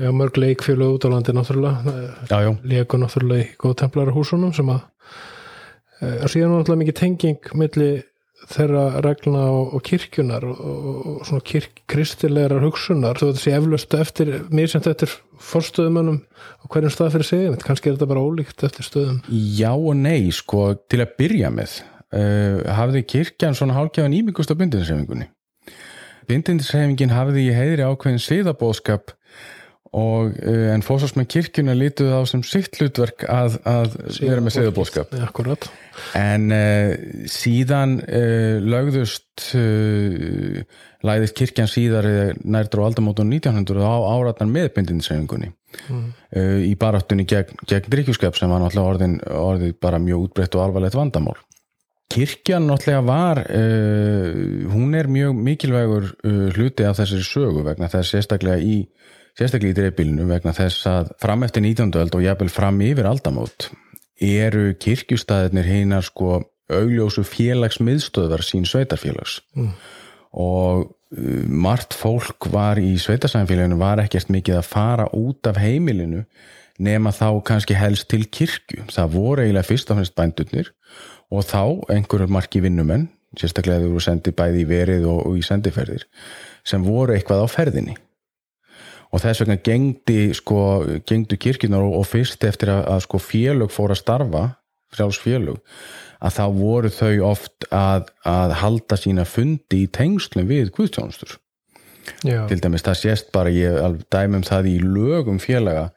já, 0.02 0.11
mörg 0.11 0.37
leikfélög 0.37 0.97
út 0.97 1.07
á 1.07 1.09
landi 1.12 1.33
náttúrulega 1.37 2.57
leiku 2.66 2.99
náttúrulega 2.99 3.45
í 3.45 3.52
góðtemplara 3.61 4.14
húsunum 4.14 4.50
sem 4.57 4.69
að 4.73 4.83
og 6.02 6.32
síðan 6.32 6.54
var 6.54 6.62
náttúrulega 6.62 6.82
mikið 6.82 6.99
tenging 6.99 7.52
milli 7.59 7.90
þeirra 8.50 9.02
regluna 9.04 9.42
og, 9.54 9.75
og 9.76 9.85
kirkjunar 9.87 10.44
og, 10.49 10.62
og, 10.62 11.21
svona 11.28 11.44
kirk, 11.47 11.82
kristilegar 11.90 12.64
hugsunar, 12.64 13.21
þú 13.21 13.28
veit 13.30 13.38
þessi 13.38 13.54
eflaust 13.54 13.97
eftir, 13.99 14.32
mér 14.50 14.73
sem 14.73 14.82
þetta 14.82 15.06
er 15.06 15.14
forstöðumönnum 15.52 16.18
á 16.18 16.64
hverjum 16.73 16.94
stað 16.94 17.14
fyrir 17.16 17.28
sig, 17.28 17.47
kannski 17.62 17.90
er 17.90 17.97
þetta 17.97 18.11
bara 18.11 18.25
ólíkt 18.25 18.66
eftir 18.66 18.88
stöðum. 18.88 19.23
já 19.30 19.71
og 19.71 19.94
nei 19.99 20.32
sko 20.35 20.73
til 20.90 21.02
að 21.04 21.14
byrja 21.23 21.52
með 21.54 21.78
uh, 22.16 22.59
hafði 22.80 23.06
kirkjan 23.14 23.59
svona 23.59 23.78
hálkjafan 23.78 24.18
íbyggust 24.18 24.52
á 24.52 24.59
bindindisreifingunni 24.59 25.30
bindindisreifingin 26.30 27.14
hafði 27.14 27.49
í 27.49 27.56
heiðri 27.56 27.87
ákveðin 27.87 28.23
siðabóðskap 28.23 29.14
og 29.92 30.32
uh, 30.40 30.68
en 30.72 30.84
fósásmenn 30.84 31.28
kirkjuna 31.28 31.75
lítuð 31.76 32.14
á 32.16 32.20
sem 32.28 32.40
sitt 32.46 32.78
hlutverk 32.80 33.26
að, 33.28 33.58
að 33.68 33.96
vera 34.22 34.40
með 34.40 34.54
akkurat. 35.26 35.66
En 36.16 36.49
uh, 36.49 36.94
síðan 37.28 37.99
uh, 38.00 38.56
lögðust 38.64 39.50
uh, 39.58 40.62
læðist 41.02 41.37
kirkjan 41.37 41.70
síðar 41.70 42.06
eh, 42.06 42.28
nærdur 42.46 42.84
á 42.84 42.88
aldamótum 42.88 43.26
1900 43.32 43.82
á 43.82 43.96
áratnar 44.06 44.49
með 44.50 44.72
bindindisreifingunni 44.78 45.52
Mm. 45.88 46.11
í 46.68 46.75
baráttunni 46.76 47.25
gegn, 47.25 47.56
gegn 47.64 47.87
drikkjuskap 47.88 48.37
sem 48.37 48.50
var 48.52 48.61
náttúrulega 48.61 48.90
orðin, 48.90 49.14
orðið 49.25 49.70
bara 49.80 50.00
mjög 50.04 50.26
útbreytt 50.26 50.56
og 50.58 50.66
alvarlegt 50.66 50.99
vandamál. 50.99 51.38
Kirkjan 52.12 52.66
náttúrulega 52.68 53.00
var, 53.07 53.40
hún 54.74 54.92
er 54.92 55.09
mjög 55.09 55.40
mikilvægur 55.48 56.11
hluti 56.52 56.85
af 56.85 57.00
þessari 57.00 57.24
sögu 57.24 57.64
vegna 57.64 57.88
þess 57.88 58.12
sérstaklega 58.12 58.61
í 58.61 58.76
sérstaklega 59.38 59.73
í 59.73 59.79
dreifbílinu 59.79 60.27
vegna 60.29 60.55
þess 60.57 60.87
að 60.90 61.12
fram 61.23 61.45
eftir 61.47 61.64
19. 61.64 61.92
öld 62.03 62.16
og 62.18 62.25
jafnvel 62.25 62.53
fram 62.53 62.81
yfir 62.85 63.09
aldamót 63.09 63.71
eru 64.23 64.73
kirkjustæðinir 64.79 65.66
hinar 65.66 66.07
sko 66.07 66.42
augljósu 66.73 67.25
félagsmiðstöðvar 67.27 68.45
sín 68.47 68.66
sveitarfélags 68.68 69.40
Mm. 69.57 69.73
og 70.33 70.87
uh, 70.88 71.45
margt 71.49 71.95
fólk 71.95 72.49
var 72.53 72.79
í 72.81 72.95
sveitarsamfélaginu 73.01 73.77
var 73.81 74.01
ekkert 74.01 74.31
mikið 74.33 74.61
að 74.61 74.68
fara 74.68 75.09
út 75.12 75.47
af 75.47 75.61
heimilinu 75.61 76.23
nema 76.79 77.12
þá 77.12 77.42
kannski 77.45 77.77
helst 77.77 78.09
til 78.09 78.25
kirkju 78.25 78.87
það 78.92 79.12
voru 79.16 79.42
eiginlega 79.42 79.68
fyrst 79.68 79.90
og 79.90 79.99
fremst 79.99 80.16
bændurnir 80.16 80.73
og 81.33 81.45
þá 81.45 81.92
einhverjur 81.92 82.33
marki 82.33 82.62
vinnumenn 82.64 83.11
sérstaklega 83.38 83.85
þau 83.85 83.92
voru 83.95 84.07
sendið 84.07 84.37
bæði 84.37 84.64
í 84.64 84.68
verið 84.68 85.05
og, 85.09 85.21
og 85.27 85.37
í 85.37 85.45
sendiferðir 85.45 86.07
sem 86.64 86.85
voru 86.85 87.14
eitthvað 87.16 87.45
á 87.45 87.47
ferðinni 87.49 87.97
og 89.12 89.20
þess 89.20 89.42
vegna 89.42 89.59
gengdi 89.61 90.33
sko, 90.37 90.61
gengdu 91.09 91.38
kirkjunar 91.40 91.85
og, 91.85 91.98
og 92.01 92.09
fyrst 92.09 92.44
eftir 92.48 92.72
að, 92.72 92.87
að 92.94 93.05
sko 93.07 93.20
félög 93.22 93.72
fór 93.75 93.94
að 93.94 94.03
starfa 94.03 94.44
frjálsfélög 94.92 95.61
að 96.22 96.37
þá 96.37 96.44
voru 96.57 96.90
þau 96.92 97.14
oft 97.33 97.66
að, 97.75 98.11
að 98.29 98.57
halda 98.62 98.98
sína 99.01 99.25
fundi 99.29 99.85
í 99.85 99.90
tengslum 99.92 100.48
við 100.51 100.72
guðtjónustur 100.77 101.38
Já, 102.27 102.44
til 102.51 102.59
dæmis 102.59 102.83
það 102.83 102.98
sést 102.98 103.29
bara 103.35 103.51
ég 103.55 104.01
dæmum 104.11 104.42
það 104.46 104.72
í 104.72 104.77
lögum 104.83 105.38
félaga 105.42 105.90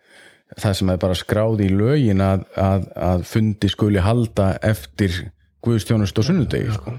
það 0.54 0.78
sem 0.80 0.92
er 0.94 1.00
bara 1.02 1.18
skráð 1.18 1.64
í 1.66 1.70
lögin 1.74 2.22
að, 2.24 2.46
að, 2.62 2.90
að 2.94 3.26
fundi 3.30 3.70
skuli 3.72 4.04
halda 4.04 4.54
eftir 4.66 5.18
guðstjónust 5.66 6.20
og 6.22 6.28
sunnudegi 6.28 6.76
sko. 6.76 6.94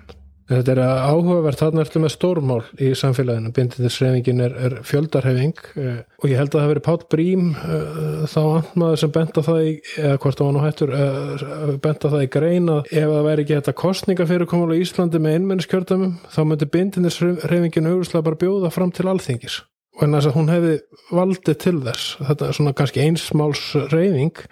Þetta 0.47 0.75
er 0.77 0.81
áhugavert, 1.11 1.59
þarna 1.59 1.83
ertu 1.83 2.01
með 2.03 2.13
stórmál 2.15 2.61
í 2.79 2.93
samfélaginu, 2.95 3.51
bindindisreifingin 3.55 4.43
er, 4.45 4.53
er 4.69 4.77
fjöldarhefing 4.87 5.63
eh, 5.83 5.97
og 6.23 6.27
ég 6.31 6.39
held 6.39 6.53
að 6.55 6.61
það 6.61 6.71
verið 6.71 6.85
Páll 6.87 7.07
Brím 7.11 7.47
eh, 7.59 8.27
þá 8.31 8.43
andmaður 8.45 9.01
sem 9.03 9.15
benda 9.17 9.43
það 9.43 9.63
í, 9.65 9.73
eða 9.99 10.21
hvort 10.23 10.39
það 10.39 10.47
var 10.47 10.55
nú 10.55 10.63
hættur, 10.63 10.93
eh, 10.95 11.73
benda 11.83 12.11
það 12.13 12.23
í 12.23 12.29
greina 12.37 12.77
ef 12.87 13.09
það 13.11 13.27
væri 13.27 13.45
ekki 13.47 13.57
þetta 13.57 13.75
kostninga 13.81 14.27
fyrirkomulega 14.31 14.79
í 14.79 14.87
Íslandi 14.87 15.21
með 15.25 15.39
einmennskjördamum 15.41 16.13
þá 16.31 16.39
myndi 16.45 16.69
bindindisreifingin 16.77 17.91
auglustlega 17.91 18.27
bara 18.29 18.39
bjóða 18.45 18.71
fram 18.75 18.93
til 18.95 19.09
alþingis. 19.11 19.65
Og 19.97 20.05
en 20.05 20.15
þess 20.15 20.29
að 20.29 20.37
hún 20.37 20.53
hefði 20.53 20.77
valdið 21.17 21.59
til 21.63 21.79
þess. 21.81 22.09
Þetta 22.21 22.47
er 22.47 22.57
svona 22.59 22.75
kannski 22.77 23.03
einsmáls 23.03 23.63
reyfing 23.91 24.43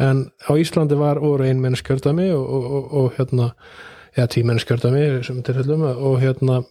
en 0.00 0.24
á 0.48 0.50
Íslandi 0.56 0.96
var 0.98 1.20
voru 1.22 1.46
einmennskjördami 1.46 2.30
og, 2.32 2.42
og, 2.42 2.68
og, 2.72 2.90
og 3.02 3.14
hérna 3.20 3.50
eða 4.18 4.32
tímennskjördami 4.34 5.06
sem 5.26 5.40
tilfellum 5.46 5.86
og 5.88 6.18
hérna 6.22 6.62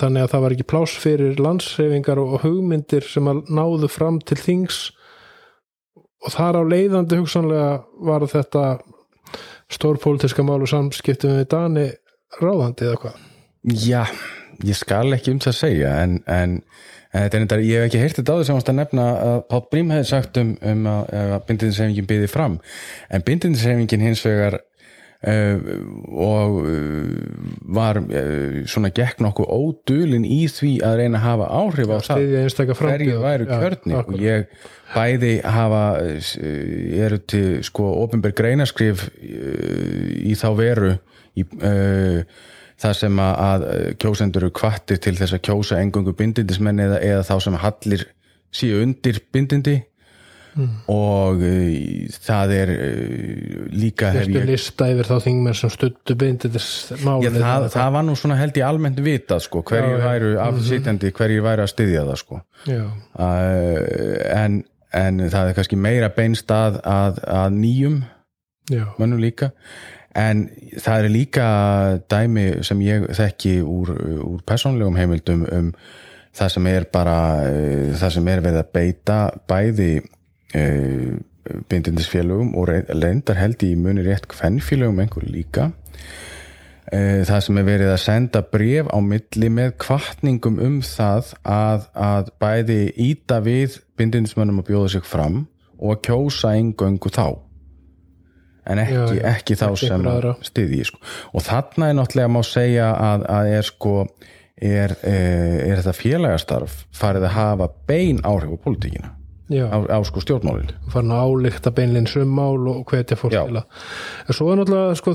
þannig 0.00 0.24
að 0.24 0.32
það 0.32 0.44
var 0.44 0.54
ekki 0.56 0.68
pláss 0.72 0.98
fyrir 0.98 1.40
landsreyfingar 1.42 2.20
og 2.22 2.38
hugmyndir 2.42 3.06
sem 3.06 3.28
að 3.30 3.44
náðu 3.54 3.90
fram 3.92 4.18
til 4.26 4.38
þings. 4.40 4.80
Og 6.24 6.32
þar 6.34 6.58
á 6.58 6.62
leiðandi 6.64 7.20
hugsanlega 7.20 7.68
var 8.08 8.24
þetta 8.30 8.64
stórpolítiska 9.72 10.44
mál 10.46 10.62
og 10.62 10.70
samskiptum 10.70 11.36
við 11.38 11.46
Dani 11.52 11.86
ráðandi 12.40 12.88
eða 12.88 13.00
hvað? 13.02 13.22
Já, 13.84 14.02
ég 14.64 14.76
skal 14.78 15.14
ekki 15.16 15.34
um 15.34 15.40
það 15.44 15.56
segja 15.56 15.94
en, 16.02 16.18
en, 16.28 16.58
en 17.14 17.30
þetta 17.32 17.56
er 17.56 17.64
ég 17.64 17.80
hef 17.80 17.88
ekki 17.88 18.02
heyrt 18.02 18.18
þetta 18.20 18.36
á 18.36 18.38
þess 18.40 18.54
að 18.54 18.72
að 18.72 18.78
nefna 18.80 19.06
að 19.28 19.38
Pátt 19.52 19.70
Brím 19.72 19.94
hefði 19.94 20.10
sagt 20.10 20.40
um, 20.40 20.52
um 20.60 20.88
að, 20.90 21.14
að 21.22 21.36
bindinsreifingin 21.48 22.10
byði 22.10 22.30
fram. 22.32 22.58
En 23.08 23.24
bindinsreifingin 23.24 24.04
hins 24.08 24.24
vegar 24.26 24.58
og 25.24 26.56
uh, 26.60 27.12
var 27.74 28.00
uh, 28.02 28.62
svona 28.68 28.90
gekk 28.92 29.22
nokkuð 29.24 29.46
ódulin 29.48 30.26
í 30.28 30.42
því 30.52 30.72
að 30.84 30.96
reyna 31.00 31.20
að 31.20 31.24
hafa 31.24 31.46
áhrif 31.60 31.92
á 31.92 31.96
það 31.96 32.04
stiðja 32.08 32.42
einstakka 32.44 32.76
hverju 32.80 33.20
væru 33.22 33.46
Já, 33.48 33.54
kjörni 33.62 33.94
og 33.94 34.02
akkurat. 34.02 34.24
ég 34.24 34.66
bæði 34.94 35.30
hafa 35.56 35.84
uh, 36.02 36.34
eru 37.06 37.20
til 37.32 37.46
sko 37.64 37.88
ofinberg 38.02 38.36
greinaskrif 38.36 39.06
í 39.24 40.36
þá 40.36 40.48
veru 40.58 40.92
í, 41.34 41.46
uh, 41.46 42.20
það 42.84 42.98
sem 43.00 43.24
að, 43.24 43.40
að 43.48 43.66
kjósendur 44.04 44.44
eru 44.44 44.56
kvattir 44.60 45.00
til 45.00 45.16
þess 45.16 45.38
að 45.38 45.44
kjósa 45.48 45.80
engungu 45.80 46.12
bindindismenn 46.18 46.84
eða, 46.84 47.00
eða 47.00 47.24
þá 47.30 47.34
sem 47.46 47.58
hallir 47.64 48.06
síu 48.54 48.84
undir 48.84 49.24
bindindi 49.34 49.80
og 50.54 51.40
uh, 51.42 52.18
það 52.24 52.52
er 52.54 52.72
uh, 52.74 53.64
líka 53.74 54.12
hef 54.14 54.28
ég 54.30 54.46
lista 54.48 54.86
yfir 54.92 55.08
þá 55.08 55.16
þingmenn 55.24 55.56
sem 55.58 55.72
stuttu 55.72 56.14
Já, 56.14 57.00
málið? 57.02 57.40
Það, 57.40 57.66
það 57.74 57.90
var 57.96 58.06
nú 58.06 58.14
svona 58.18 58.38
held 58.38 58.60
ég 58.60 58.68
almennt 58.68 59.00
vitað 59.02 59.42
sko, 59.48 59.64
hverjir 59.66 59.96
Já, 59.96 59.98
já. 59.98 60.04
væru 60.04 60.30
afsitjandi, 60.44 61.10
hverjir 61.16 61.44
væru 61.44 61.64
að 61.64 61.72
styðja 61.74 62.06
það 62.10 62.20
sko. 62.22 62.40
Já, 62.70 62.84
uh, 62.84 63.82
en, 64.36 64.62
en 64.94 65.26
það 65.26 65.50
er 65.50 65.58
kannski 65.58 65.80
meira 65.80 66.12
beinst 66.14 66.54
að, 66.54 66.78
að, 66.86 67.20
að 67.26 67.58
nýjum 67.58 68.00
já, 68.70 68.86
mönnum 69.00 69.22
líka. 69.24 69.50
En 70.14 70.46
það 70.78 71.08
er 71.08 71.10
líka 71.10 71.46
dæmi 72.06 72.48
sem 72.62 72.82
ég 72.86 73.08
þekki 73.18 73.58
úr, 73.66 73.90
úr 74.22 74.42
persónlegum 74.46 74.98
heimildum 75.00 75.46
um 75.50 75.70
það 76.34 76.50
sem 76.54 76.66
er 76.70 76.86
bara 76.94 77.16
uh, 77.46 77.94
það 77.98 78.12
sem 78.18 78.28
er 78.30 78.42
verið 78.44 78.62
að 78.62 78.70
beita 78.74 79.18
bæði 79.50 79.94
uh, 80.56 81.14
bindindisfélögum 81.68 82.54
og 82.58 82.70
reyndar 82.70 83.38
held 83.38 83.62
í 83.66 83.74
muni 83.76 84.04
rétt 84.06 84.28
kvennfélögum 84.32 85.02
einhver 85.04 85.26
líka. 85.28 85.70
Uh, 86.92 87.24
það 87.26 87.40
sem 87.46 87.58
er 87.60 87.66
verið 87.68 87.92
að 87.94 88.02
senda 88.04 88.44
bref 88.44 88.90
á 88.92 88.98
milli 89.04 89.50
með 89.50 89.72
kvartningum 89.82 90.60
um 90.62 90.76
það 90.84 91.32
að, 91.42 91.88
að 91.96 92.30
bæði 92.42 92.82
íta 93.08 93.40
við 93.44 93.80
bindindismönnum 93.98 94.62
að 94.62 94.70
bjóða 94.70 94.92
sig 94.96 95.08
fram 95.08 95.42
og 95.78 95.96
að 95.96 96.04
kjósa 96.08 96.54
eingöngu 96.54 97.10
þá. 97.12 97.26
En 98.64 98.80
ekki, 98.80 98.94
Já, 98.96 99.08
já, 99.12 99.24
ekki 99.34 99.56
þá 99.60 99.66
ekki 99.66 99.88
sem 99.90 100.06
styðji 100.48 100.84
sko. 100.88 101.00
og 101.36 101.42
þarna 101.44 101.90
er 101.90 101.98
náttúrulega 101.98 102.32
má 102.32 102.40
segja 102.48 102.86
að, 102.96 103.26
að 103.28 103.48
er 103.58 103.66
sko 103.68 103.96
er, 104.56 104.94
er, 105.04 105.58
er 105.66 105.82
þetta 105.82 105.92
félagastarf 105.98 106.78
farið 106.96 107.26
að 107.28 107.34
hafa 107.36 107.68
bein 107.88 108.22
áhrif 108.24 108.54
á 108.56 108.58
politíkina 108.64 109.10
já, 109.10 109.23
á, 109.52 109.78
á 109.92 109.98
sko 110.08 110.22
stjórnmálin. 110.24 110.70
Farin 110.92 111.12
að 111.12 111.24
álíkta 111.28 111.72
beinleins 111.74 112.14
um 112.16 112.30
mál 112.32 112.68
og 112.70 112.84
hvetja 112.88 113.18
fólk 113.20 113.34
til 113.34 113.58
að 113.60 113.64
en 114.28 114.38
svo 114.38 114.50
er 114.50 114.60
náttúrulega 114.60 114.94
sko, 115.00 115.14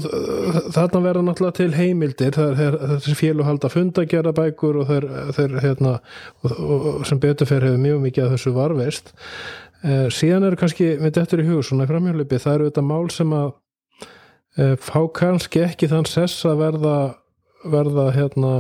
þarna 0.76 1.02
verða 1.06 1.24
náttúrulega 1.26 1.58
til 1.58 1.72
heimildir. 1.74 2.38
Þessi 2.38 3.16
félag 3.18 3.50
halda 3.50 3.72
fundagjara 3.74 4.36
bækur 4.38 4.82
og 4.84 4.92
þeir, 4.92 5.58
hérna 5.64 5.96
og, 6.44 6.52
og, 6.52 6.88
og 7.00 7.08
sem 7.10 7.22
betur 7.22 7.50
fyrir 7.50 7.72
hefur 7.72 7.84
mjög 7.88 8.04
mikið 8.06 8.28
að 8.28 8.36
þessu 8.36 8.54
varveist 8.58 9.14
eh, 9.84 10.08
síðan 10.14 10.48
er 10.50 10.60
kannski 10.60 10.92
með 11.02 11.16
dettur 11.20 11.44
í 11.44 11.48
hug 11.50 11.64
svona 11.66 11.88
framhjálpi 11.90 12.42
það 12.42 12.58
eru 12.58 12.70
þetta 12.70 12.86
mál 12.86 13.10
sem 13.14 13.34
að 13.36 13.50
eh, 14.60 14.76
fá 14.78 15.02
kannski 15.16 15.64
ekki 15.66 15.90
þann 15.92 16.10
sess 16.10 16.46
að 16.48 16.62
verða 16.66 16.98
verða 17.66 18.12
hérna 18.16 18.52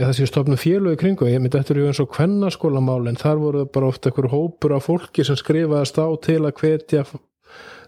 Já, 0.00 0.06
þessi 0.08 0.26
stofnum 0.30 0.56
félög 0.56 0.96
í 0.96 1.00
kringu, 1.02 1.28
ég 1.28 1.42
myndi 1.42 1.58
eftir 1.58 1.82
eins 1.84 2.00
og 2.00 2.08
kvennaskólamálin, 2.14 3.18
þar 3.20 3.42
voru 3.42 3.66
bara 3.68 3.90
oft 3.92 4.06
einhver 4.08 4.30
hópur 4.32 4.72
af 4.78 4.88
fólki 4.88 5.24
sem 5.26 5.36
skrifaðist 5.36 6.00
á 6.00 6.08
til 6.24 6.40
að 6.40 6.56
hvetja 6.62 7.04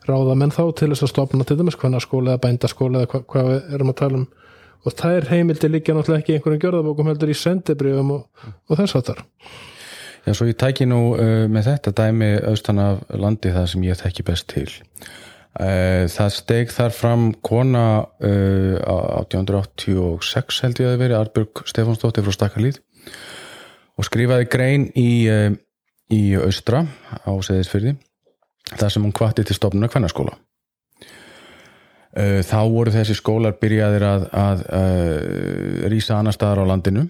ráða 0.04 0.36
menn 0.36 0.52
þá 0.52 0.66
til 0.76 0.90
þess 0.92 1.06
að 1.06 1.12
stofna 1.14 1.46
til 1.48 1.56
dæmis 1.56 1.78
kvennaskóla 1.80 2.34
eða 2.34 2.42
bændaskóla 2.44 3.04
eða 3.04 3.10
hva, 3.14 3.22
hvað 3.32 3.48
við 3.50 3.76
erum 3.78 3.92
að 3.94 4.00
tala 4.02 4.20
um 4.20 4.26
og 4.84 5.04
er 5.08 5.28
heimildi 5.30 5.68
líka 5.70 5.94
náttúrulega 5.96 6.20
ekki 6.20 6.34
í 6.34 6.36
einhverjum 6.36 6.60
gjörðabókum 6.60 7.06
heldur 7.08 7.30
í 7.32 7.36
sendibrifum 7.40 8.10
og, 8.18 8.50
og 8.68 8.80
þess 8.80 8.98
að 8.98 9.06
þar. 9.08 9.22
Já, 10.24 10.32
svo 10.36 10.48
ég 10.48 10.58
tæki 10.60 10.86
nú 10.88 10.98
uh, 11.16 11.44
með 11.48 11.70
þetta 11.70 11.92
dæmi 12.02 12.30
austan 12.50 12.80
af 12.80 13.00
landi 13.16 13.52
það 13.54 13.70
sem 13.72 13.86
ég 13.88 14.00
þekki 14.00 14.26
best 14.28 14.48
til. 14.52 14.68
Uh, 15.54 16.10
það 16.10 16.30
steg 16.34 16.72
þar 16.74 16.90
fram 16.90 17.28
kona 17.46 17.84
uh, 18.02 18.74
á 18.82 19.22
1886 19.22 20.64
held 20.64 20.80
ég 20.82 20.88
að 20.88 20.96
það 20.96 21.02
veri, 21.04 21.14
Arbjörg 21.14 21.62
Stefánsdóttir 21.70 22.26
frá 22.26 22.34
Stakkarlíð 22.34 22.80
og 23.94 24.08
skrifaði 24.08 24.48
grein 24.50 24.88
í, 24.98 25.10
uh, 25.30 25.54
í 26.10 26.34
austra 26.40 26.82
á 27.22 27.30
Seðisfyrði 27.38 27.94
þar 28.72 28.90
sem 28.96 29.06
hún 29.06 29.14
kvatti 29.14 29.44
til 29.46 29.54
stofnuna 29.54 29.86
kvennarskóla. 29.92 30.34
Uh, 32.18 32.42
þá 32.42 32.58
voru 32.74 32.96
þessi 32.96 33.14
skólar 33.20 33.54
byrjaðir 33.62 34.08
að, 34.10 34.26
að 34.34 34.66
rýsa 35.92 36.18
annar 36.18 36.34
staðar 36.34 36.66
á 36.66 36.70
landinu 36.72 37.06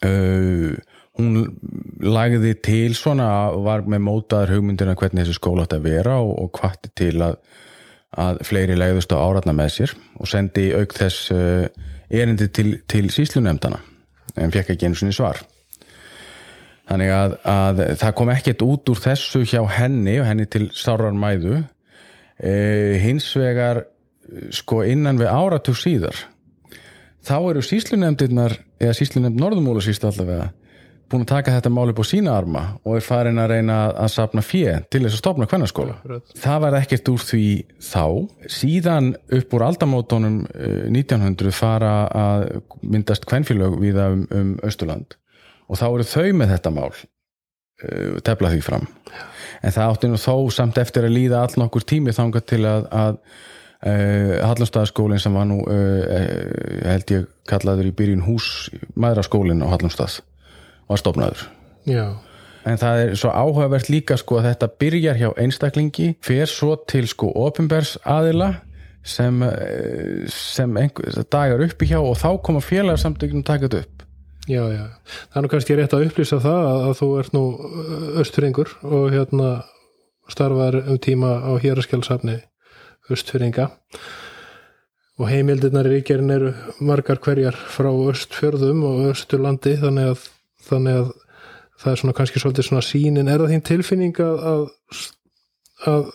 uh, 0.00 0.72
hún 1.18 1.46
lagði 2.02 2.54
til 2.64 2.94
svona 2.98 3.28
var 3.62 3.86
með 3.86 4.02
mótaðar 4.08 4.56
hugmyndina 4.56 4.96
hvernig 4.98 5.22
þessi 5.22 5.38
skóla 5.38 5.66
átti 5.66 5.78
að 5.78 5.88
vera 5.88 6.18
og, 6.22 6.34
og 6.42 6.58
hvatti 6.58 6.90
til 6.98 7.14
að, 7.22 7.36
að 8.18 8.42
fleiri 8.48 8.78
legðust 8.78 9.14
á 9.14 9.22
áratna 9.22 9.54
með 9.54 9.74
sér 9.76 9.94
og 10.18 10.30
sendi 10.30 10.68
auk 10.74 10.94
þess 10.96 11.30
uh, 11.34 11.66
erindi 12.10 12.48
til, 12.50 12.80
til 12.90 13.10
síslunemdana 13.14 13.78
en 14.34 14.54
fekk 14.54 14.74
ekki 14.74 14.88
einu 14.88 14.98
sinni 14.98 15.14
svar. 15.14 15.38
Þannig 16.90 17.12
að, 17.14 17.36
að 17.48 17.82
það 18.00 18.16
kom 18.18 18.32
ekkert 18.34 18.64
út 18.66 18.90
úr 18.92 19.00
þessu 19.06 19.44
hjá 19.48 19.62
henni 19.78 20.18
og 20.20 20.26
henni 20.28 20.44
til 20.50 20.66
sárar 20.76 21.14
mæðu. 21.16 21.62
Uh, 22.34 22.98
hins 22.98 23.28
vegar 23.38 23.84
eh, 23.84 24.48
sko 24.50 24.82
innan 24.82 25.20
við 25.20 25.30
áratug 25.30 25.78
síðar 25.78 26.18
þá 27.24 27.36
eru 27.38 27.62
síslunemdirnar 27.62 28.56
eða 28.82 28.96
síslunemd 28.98 29.38
Norðumúla 29.38 29.84
síst 29.86 30.02
allavega 30.02 30.50
búin 31.14 31.24
að 31.24 31.30
taka 31.30 31.54
þetta 31.54 31.72
mál 31.72 31.90
upp 31.92 32.00
á 32.02 32.06
sína 32.06 32.34
arma 32.34 32.62
og 32.82 32.98
er 32.98 33.04
farin 33.06 33.40
að 33.40 33.52
reyna 33.54 33.78
að 33.92 34.10
sapna 34.14 34.42
fjö 34.44 34.76
til 34.90 35.04
þess 35.04 35.16
að 35.16 35.22
stopna 35.22 35.48
kvennarskóla. 35.50 35.96
Það 36.42 36.62
var 36.66 36.76
ekkert 36.80 37.10
úr 37.12 37.24
því 37.24 37.46
þá. 37.78 38.04
Síðan 38.50 39.12
upp 39.38 39.56
úr 39.56 39.66
aldamótonum 39.68 40.40
eh, 40.52 40.84
1900 40.90 41.54
fara 41.54 41.94
að 42.10 42.46
myndast 42.82 43.28
kvennfélög 43.30 43.78
viða 43.82 44.10
um, 44.14 44.26
um 44.34 44.52
Östurland 44.66 45.16
og 45.64 45.80
þá 45.80 45.86
eru 45.88 46.08
þau 46.08 46.28
með 46.36 46.54
þetta 46.56 46.74
mál 46.74 46.90
uh, 46.92 48.18
tefla 48.26 48.52
því 48.52 48.60
fram. 48.66 48.86
En 49.64 49.72
það 49.72 49.94
átti 49.94 50.10
nú 50.12 50.20
þó 50.20 50.36
samt 50.52 50.78
eftir 50.82 51.06
að 51.06 51.16
líða 51.16 51.44
all 51.44 51.62
nokkur 51.62 51.86
tími 51.88 52.12
þangað 52.12 52.46
til 52.52 52.60
að, 52.68 52.90
að 52.92 53.16
uh, 53.16 54.36
Hallumstaðaskólinn 54.50 55.22
sem 55.22 55.36
var 55.36 55.48
nú 55.48 55.62
uh, 55.64 56.04
held 56.84 57.16
ég 57.16 57.26
kallaður 57.48 57.88
í 57.88 57.96
byrjun 57.96 58.26
hús 58.28 58.68
maðuraskólinn 58.92 59.64
á 59.64 59.72
Hallumstað 59.72 60.20
var 60.94 61.02
stofnaður. 61.02 61.46
Já, 61.90 62.04
en 62.64 62.80
það 62.80 63.00
er 63.02 63.16
svo 63.20 63.32
áhugavert 63.34 63.90
líka 63.92 64.16
sko 64.20 64.38
að 64.40 64.48
þetta 64.50 64.70
byrjar 64.80 65.18
hjá 65.20 65.28
einstaklingi 65.42 66.14
fer 66.24 66.48
svo 66.50 66.78
til 66.88 67.04
sko 67.10 67.28
ofinbers 67.44 67.98
aðila 68.08 68.54
sem, 69.04 69.42
eh, 69.42 70.24
sem 70.32 70.78
einhver, 70.80 71.20
dagar 71.28 71.60
uppi 71.66 71.90
hjá 71.90 72.00
og 72.00 72.16
þá 72.16 72.30
koma 72.42 72.64
félagsamtöknum 72.64 73.44
að 73.44 73.50
taka 73.50 73.68
þetta 73.68 73.84
upp. 73.84 73.94
Já, 74.44 74.60
já. 74.68 74.88
Það 75.32 75.38
er 75.38 75.44
nú 75.44 75.50
kannski 75.52 75.76
rétt 75.78 75.94
að 75.96 76.06
upplýsa 76.08 76.40
það 76.40 76.66
að, 76.68 76.80
að 76.88 76.98
þú 76.98 77.08
ert 77.20 77.36
nú 77.36 77.44
östfyrringur 78.20 78.74
og 78.84 79.06
hérna 79.12 79.52
starfar 80.28 80.76
um 80.84 80.98
tíma 81.00 81.38
á 81.44 81.52
héraskjálsafni 81.60 82.38
östfyrringa 83.12 83.70
og 85.20 85.30
heimildirnar 85.30 85.88
í 85.88 85.94
ríkjarin 85.98 86.32
eru 86.34 86.52
margar 86.82 87.20
hverjar 87.24 87.56
frá 87.56 87.90
östfjörðum 87.92 88.82
og 88.88 89.10
östurlandi 89.12 89.76
þannig 89.80 90.12
að, 90.12 90.24
þannig 90.70 91.00
að 91.02 91.12
það 91.82 91.92
er 91.92 92.00
svona 92.00 92.16
kannski 92.16 92.40
svolítið 92.42 92.68
svona 92.68 92.84
sínin 92.86 93.28
er 93.28 93.42
það 93.42 93.54
þín 93.54 93.64
tilfinning 93.68 94.20
að 94.24 94.42
að, 94.54 94.68
að, 95.90 96.10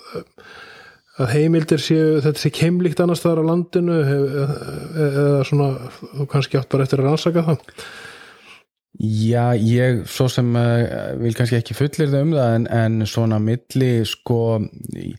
heimildir 1.34 1.82
séu 1.84 2.20
þetta 2.24 2.40
sé 2.42 2.52
keimlíkt 2.56 3.02
annars 3.04 3.20
staðar 3.24 3.44
á 3.44 3.50
landinu? 3.52 3.98
Hef, 4.08 4.54
eða 5.10 5.42
svona 5.50 5.68
þú 6.16 6.30
kannski 6.32 6.60
átt 6.62 6.72
bara 6.72 6.88
eftir 6.88 7.04
að 7.04 7.10
rannsaka 7.10 7.44
það? 7.50 7.66
Já, 9.00 9.54
ég 9.62 10.02
svo 10.10 10.26
sem 10.32 10.48
uh, 10.58 11.14
vil 11.22 11.36
kannski 11.38 11.60
ekki 11.60 11.76
fullir 11.78 12.10
það 12.10 12.24
um 12.26 12.34
það 12.36 12.56
en, 12.58 12.66
en 12.82 13.08
svona 13.08 13.38
milli 13.44 13.92
sko 14.10 14.40
í- 14.98 15.14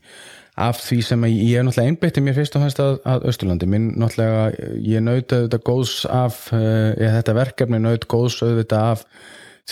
af 0.61 0.79
því 0.85 0.97
sem 1.05 1.25
að 1.25 1.35
ég 1.35 1.59
er 1.59 1.65
náttúrulega 1.65 1.91
einbeitti 1.91 2.23
mér 2.23 2.37
fyrst 2.37 2.55
og 2.57 2.63
fremst 2.63 2.81
að, 2.83 2.97
að 3.09 3.27
Östurlandi 3.31 3.69
minn 3.69 3.91
náttúrulega, 3.99 4.71
ég 4.85 5.03
naut 5.05 5.35
auðvitað 5.35 5.63
góðs 5.67 5.93
af, 6.05 6.41
uh, 6.55 6.91
eða 6.95 7.13
þetta 7.19 7.37
verkefni 7.37 7.81
naut 7.81 8.07
góðs 8.11 8.39
auðvitað 8.43 8.89
af 8.93 9.05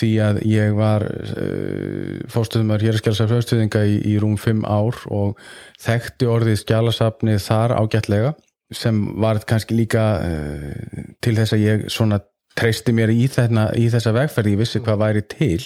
því 0.00 0.10
að 0.24 0.40
ég 0.48 0.76
var 0.78 1.06
uh, 1.06 2.18
fórstuðumar 2.32 2.84
hér 2.84 2.96
að 2.96 3.02
skjálasafn 3.02 3.36
höfstuðinga 3.36 3.84
í, 3.86 3.98
í 4.12 4.16
rúm 4.22 4.36
5 4.40 4.64
ár 4.64 5.00
og 5.10 5.40
þekkti 5.82 6.30
orðið 6.30 6.60
skjálasafnið 6.64 7.42
þar 7.46 7.76
ágætlega 7.80 8.34
sem 8.74 8.98
var 9.20 9.40
kannski 9.46 9.78
líka 9.78 10.04
uh, 10.24 11.06
til 11.22 11.36
þess 11.38 11.56
að 11.56 11.64
ég 11.66 11.88
svona 11.92 12.20
treysti 12.58 12.92
mér 12.94 13.12
í, 13.14 13.24
þarna, 13.30 13.70
í 13.78 13.86
þessa 13.92 14.12
vegferði, 14.16 14.54
ég 14.56 14.62
vissi 14.64 14.82
hvað 14.82 15.02
væri 15.04 15.26
til 15.30 15.58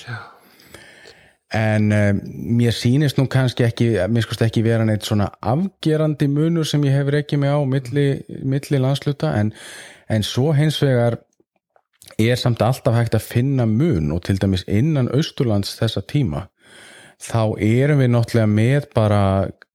en 1.54 1.92
um, 1.94 2.20
mér 2.58 2.74
sýnist 2.74 3.18
nú 3.20 3.28
kannski 3.30 3.66
ekki 3.66 3.90
mér 4.10 4.24
skoðst 4.26 4.46
ekki 4.48 4.64
vera 4.66 4.86
neitt 4.86 5.06
svona 5.06 5.28
afgerandi 5.38 6.26
munur 6.30 6.66
sem 6.66 6.82
ég 6.88 6.96
hefur 6.98 7.20
ekki 7.20 7.38
með 7.40 7.54
á 7.54 7.60
milli, 7.68 8.06
milli 8.42 8.80
landsluta. 8.82 9.30
En, 9.38 9.52
en 10.10 10.26
svo 10.26 10.50
hins 10.56 10.80
vegar 10.82 11.20
er 12.18 12.38
samt 12.38 12.62
alltaf 12.62 12.98
hægt 12.98 13.14
að 13.14 13.28
finna 13.28 13.66
mun 13.70 14.12
og 14.14 14.24
til 14.26 14.40
dæmis 14.42 14.66
innan 14.66 15.10
Austurlands 15.14 15.76
þessa 15.78 16.02
tíma. 16.02 16.48
Þá 17.22 17.54
erum 17.62 18.02
við 18.02 18.10
náttúrulega 18.12 18.50
með 18.50 18.90
bara 18.94 19.22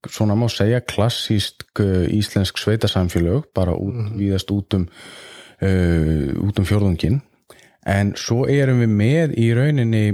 svona 0.07 0.35
má 0.39 0.47
segja 0.51 0.83
klassíst 0.83 1.65
uh, 1.79 2.05
íslensk 2.07 2.59
sveitasamfélög 2.59 3.49
bara 3.55 3.73
út, 3.75 4.13
víðast 4.19 4.51
út 4.51 4.75
um 4.77 4.85
uh, 4.87 6.29
út 6.43 6.59
um 6.59 6.67
fjórðungin 6.67 7.19
en 7.89 8.13
svo 8.19 8.45
erum 8.51 8.83
við 8.83 8.93
með 8.95 9.35
í 9.39 9.49
rauninni 9.55 10.05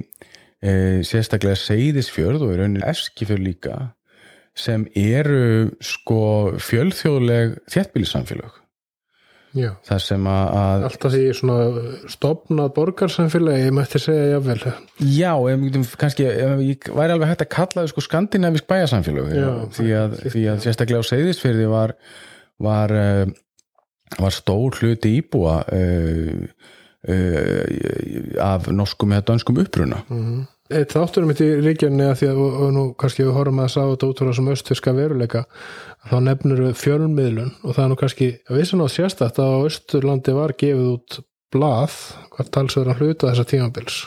uh, 0.65 0.99
sérstaklega 1.05 1.59
Seyðisfjörð 1.61 2.47
og 2.47 2.55
í 2.55 2.59
rauninni 2.59 2.83
Eskifjörð 2.89 3.45
líka 3.45 3.79
sem 4.55 4.85
eru 4.95 5.71
sko 5.83 6.21
fjölþjóðleg 6.63 7.57
þéttbýlissamfélög 7.71 8.61
Já. 9.55 9.69
þar 9.87 10.01
sem 10.03 10.25
að, 10.27 10.45
að 10.59 10.85
Alltaf 10.89 11.13
því 11.13 11.23
svona 11.37 11.83
stopnað 12.11 12.71
borgarsamfélagi, 12.75 13.67
ég 13.69 13.75
mætti 13.75 14.01
segja 14.03 14.25
jafnvel. 14.33 14.73
Já, 15.15 15.31
ef 15.51 15.93
kannski 16.01 16.27
ef 16.27 16.63
ég 16.65 16.89
væri 16.91 17.15
alveg 17.15 17.31
hægt 17.31 17.45
að 17.45 17.51
kalla 17.55 17.81
það 17.83 17.91
sko 17.93 18.03
skandinavisk 18.03 18.67
bæjarsamfélög 18.71 19.31
Já, 19.31 19.49
því, 19.77 19.87
að, 20.01 20.17
því 20.25 20.43
að 20.51 20.63
sérstaklega 20.65 21.07
á 21.07 21.09
Seyðisfyrði 21.11 21.69
var 21.71 21.95
var, 22.63 22.95
uh, 22.95 24.19
var 24.19 24.35
stór 24.35 24.75
hluti 24.81 25.15
íbúa 25.21 25.61
uh, 25.63 26.43
uh, 27.11 28.43
af 28.43 28.67
norskum 28.75 29.15
eða 29.15 29.29
dönskum 29.31 29.63
uppruna 29.63 30.03
Mm 30.09 30.43
eitt 30.43 30.54
þátturum 30.69 31.29
mitt 31.29 31.43
í 31.45 31.49
ríkjarni 31.61 32.07
að 32.09 32.15
því 32.21 32.29
að 32.31 32.39
og, 32.41 32.55
og 32.63 32.73
nú 32.73 32.85
kannski 32.97 33.25
við 33.25 33.35
horfum 33.35 33.61
að 33.61 33.71
sá 33.75 33.81
þetta 33.83 34.09
út 34.09 34.21
frá 34.21 34.29
þessum 34.31 34.51
östfyrska 34.55 34.95
veruleika 34.97 35.43
þá 36.09 36.17
nefnir 36.25 36.63
við 36.65 36.75
fjölmiðlun. 36.81 37.53
Og 37.61 37.77
það 37.77 37.83
er 37.83 37.91
nú 37.91 37.99
kannski 38.01 38.31
að 38.49 38.59
vissan 38.61 38.81
á 38.81 38.87
sérstætt 38.89 39.39
að 39.41 39.55
á 39.55 39.59
Östurlandi 39.69 40.35
var 40.35 40.55
gefið 40.57 40.91
út 40.95 41.19
blað 41.53 41.95
hvað 42.33 42.51
talsverðan 42.57 42.99
hluta 42.99 43.31
þessa 43.31 43.49
tímabils. 43.51 44.01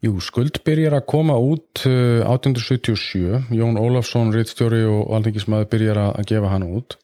Jú, 0.00 0.14
skuld 0.24 0.62
byrjar 0.64 0.96
að 0.96 1.08
koma 1.12 1.34
út 1.36 1.82
uh, 1.84 2.22
1877, 2.24 3.50
Jón 3.52 3.76
Ólafsson, 3.76 4.30
rittstjóri 4.32 4.80
og 4.88 5.10
alþingismæður 5.18 5.68
byrjar 5.74 6.00
að, 6.06 6.12
að 6.22 6.28
gefa 6.30 6.52
hann 6.54 6.64
út. 6.70 6.96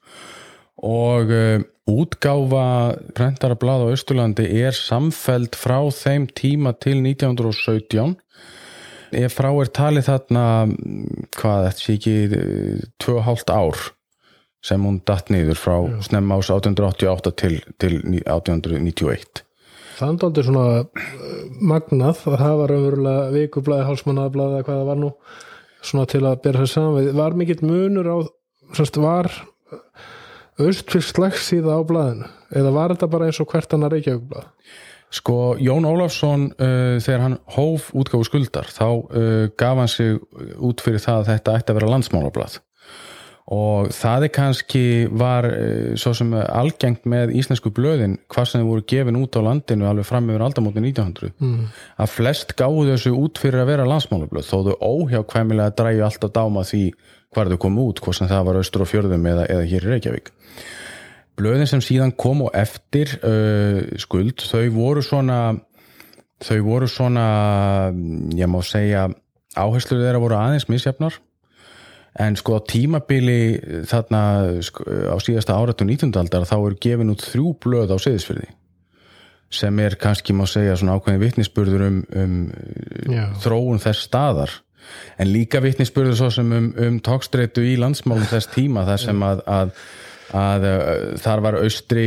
Og 0.86 1.34
uh, 1.34 1.66
útgáfa 1.86 2.98
prentara 3.14 3.56
blað 3.58 3.86
á 3.86 3.94
Östurlandi 3.94 4.46
er 4.62 4.74
samfeld 4.74 5.54
frá 5.58 5.78
þeim 5.94 6.26
tíma 6.34 6.74
til 6.82 6.98
1917 6.98 8.16
ef 9.16 9.36
frá 9.38 9.50
er 9.54 9.70
talið 9.70 10.08
þarna 10.08 10.46
hvað, 11.38 11.68
þetta 11.68 11.82
sé 11.82 11.94
ekki 11.94 12.16
uh, 12.26 12.82
2,5 13.02 13.54
ár 13.54 13.84
sem 14.66 14.82
hún 14.82 14.98
datt 15.06 15.30
niður 15.30 15.60
frá 15.60 15.76
snemma 16.02 16.40
ás 16.40 16.50
1888 16.50 17.34
til, 17.38 17.58
til 17.78 17.98
1891 18.24 19.44
Það 19.96 20.10
er 20.10 20.24
aldrei 20.26 20.44
svona 20.44 20.66
uh, 20.82 20.88
magnað 21.62 22.24
að 22.26 22.40
það 22.42 22.56
var 22.60 22.74
umverulega 22.74 23.28
vikublaði, 23.36 23.86
hálsmannablaði 23.88 24.58
eða 24.58 24.66
hvað 24.66 24.80
það 24.82 24.90
var 24.90 25.04
nú 25.04 25.12
svona 25.86 26.10
til 26.10 26.24
að 26.26 26.40
bera 26.42 26.64
sér 26.64 26.72
saman. 26.72 27.10
Var 27.16 27.36
mikill 27.38 27.62
munur 27.64 28.10
á, 28.10 28.16
semst 28.76 28.98
var 29.00 29.30
austfyrst 30.62 31.14
slagsíða 31.14 31.78
á 31.78 31.80
blaðinu 31.86 32.28
eða 32.56 32.74
var 32.74 32.94
þetta 32.94 33.08
bara 33.12 33.30
eins 33.30 33.40
og 33.42 33.50
hvert 33.52 33.74
annar 33.76 33.94
reykjavíkublað? 33.94 34.50
Sko, 35.16 35.34
Jón 35.62 35.86
Ólafsson 35.86 36.48
uh, 36.58 36.96
þegar 37.02 37.22
hann 37.22 37.36
hóf 37.54 37.92
útgáfu 37.96 38.26
skuldar 38.26 38.70
þá 38.74 38.86
uh, 38.90 39.44
gaf 39.58 39.82
hann 39.82 39.90
sig 39.92 40.16
út 40.58 40.82
fyrir 40.82 41.02
það 41.02 41.20
að 41.22 41.28
þetta 41.30 41.58
ætti 41.60 41.72
að 41.72 41.78
vera 41.80 41.92
landsmálablað 41.94 42.58
og 43.46 43.92
það 43.94 44.24
er 44.26 44.32
kannski 44.34 44.84
var 45.14 45.46
uh, 45.46 45.92
svo 45.98 46.12
sem 46.18 46.32
algengt 46.34 47.04
með 47.06 47.34
íslensku 47.38 47.70
blöðin 47.74 48.16
hvað 48.32 48.48
sem 48.50 48.64
voru 48.66 48.82
gefin 48.90 49.18
út 49.20 49.38
á 49.38 49.46
landinu 49.46 49.86
alveg 49.86 50.08
fram 50.08 50.30
yfir 50.32 50.46
aldamótin 50.48 50.88
1900 50.88 51.34
mm. 51.38 51.68
að 52.02 52.14
flest 52.14 52.56
gáðu 52.58 52.88
þessu 52.90 53.14
út 53.14 53.38
fyrir 53.42 53.62
að 53.62 53.70
vera 53.70 53.86
landsmálablöð 53.86 54.48
þó 54.48 54.56
þau 54.66 54.74
óhjákvæmilega 54.80 55.76
dræju 55.78 56.02
alltaf 56.08 56.34
dáma 56.34 56.66
því 56.66 56.82
hvar 57.36 57.52
þau 57.52 57.60
komu 57.60 57.86
út, 57.90 58.00
hvort 58.02 58.18
sem 58.18 58.30
það 58.30 58.48
var 58.48 58.58
austur 58.60 58.84
og 58.84 58.90
fjörðum 58.90 59.30
eða, 59.30 59.46
eða 59.52 59.68
hér 59.68 59.86
í 59.86 59.92
Reykjavík. 59.92 60.32
Blöðin 61.36 61.68
sem 61.68 61.82
síðan 61.84 62.14
kom 62.16 62.46
og 62.46 62.54
eftir 62.56 63.12
uh, 63.20 63.82
skuld, 64.00 64.40
þau 64.40 64.64
voru 64.72 65.04
svona 65.04 65.40
þau 66.42 66.58
voru 66.66 66.88
svona 66.88 67.26
ég 68.36 68.48
má 68.50 68.58
segja 68.64 69.06
áherslu 69.56 70.00
þeirra 70.00 70.20
voru 70.20 70.36
aðeins 70.36 70.68
misjafnar 70.68 71.16
en 72.22 72.36
sko 72.38 72.58
á 72.58 72.60
tímabili 72.64 73.40
þarna 73.88 74.20
sko, 74.64 74.84
á 75.12 75.16
síðasta 75.20 75.56
áratu 75.56 75.84
19. 75.84 76.14
aldar 76.16 76.46
þá 76.48 76.56
eru 76.58 76.78
gefin 76.80 77.12
út 77.12 77.24
þrjú 77.24 77.52
blöð 77.62 77.92
á 77.92 77.98
seðisfyrði 78.00 78.48
sem 79.56 79.78
er 79.78 79.94
kannski 80.00 80.34
má 80.34 80.44
segja 80.50 80.74
svona 80.78 80.96
ákveðin 80.96 81.22
vittnisspurður 81.22 81.84
um, 81.86 81.98
um 82.18 82.38
þróun 83.42 83.82
þess 83.82 84.08
staðar 84.08 84.54
en 85.20 85.30
líka 85.30 85.60
vittnisspurður 85.62 86.18
svo 86.18 86.32
sem 86.34 86.50
um, 86.56 86.72
um 86.82 86.98
tókstreitu 87.04 87.64
í 87.66 87.76
landsmálum 87.80 88.26
þess 88.30 88.50
tíma 88.54 88.86
þar 88.88 89.02
sem 89.02 89.24
að, 89.26 89.42
að, 89.46 89.72
að, 90.40 90.68
að 90.72 91.16
þar 91.22 91.44
var 91.46 91.60
austri 91.62 92.06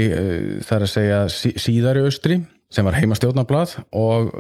þar 0.68 0.88
að 0.88 0.94
segja 0.96 1.22
sí, 1.34 1.54
síðari 1.60 2.06
austri 2.08 2.42
sem 2.70 2.86
var 2.86 3.00
heimastjórnablað 3.00 3.80
og 3.98 4.34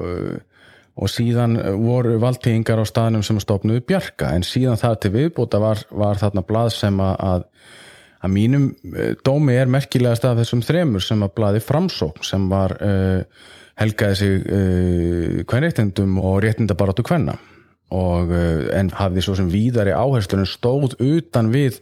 og 0.99 1.11
síðan 1.11 1.55
voru 1.79 2.17
valdtíðingar 2.19 2.81
á 2.83 2.85
staðnum 2.87 3.23
sem 3.23 3.39
stofnuðu 3.39 3.85
bjarga 3.87 4.33
en 4.35 4.43
síðan 4.43 4.79
það 4.81 4.97
til 5.03 5.13
viðbúta 5.15 5.61
var, 5.63 5.83
var 5.89 6.19
þarna 6.19 6.43
blað 6.43 6.73
sem 6.75 6.99
að 7.03 7.45
að 8.19 8.33
mínum 8.33 8.65
dómi 9.23 9.55
er 9.55 9.71
merkilegast 9.71 10.27
af 10.27 10.39
þessum 10.41 10.63
þremur 10.65 11.03
sem 11.03 11.23
að 11.23 11.33
blaði 11.39 11.63
framsókn 11.63 12.25
sem 12.27 12.49
var 12.51 12.75
uh, 12.83 13.21
helgaði 13.79 14.19
sig 14.19 14.43
uh, 14.43 15.39
kvenréttindum 15.49 16.19
og 16.19 16.41
réttindabarátu 16.43 17.05
kvenna. 17.07 17.37
Og 17.95 18.33
uh, 18.33 18.67
en 18.75 18.91
hafði 18.99 19.23
svo 19.25 19.37
sem 19.39 19.51
víðari 19.51 19.95
áherslunum 19.95 20.49
stóð 20.49 20.97
utan 20.99 21.53
við 21.53 21.79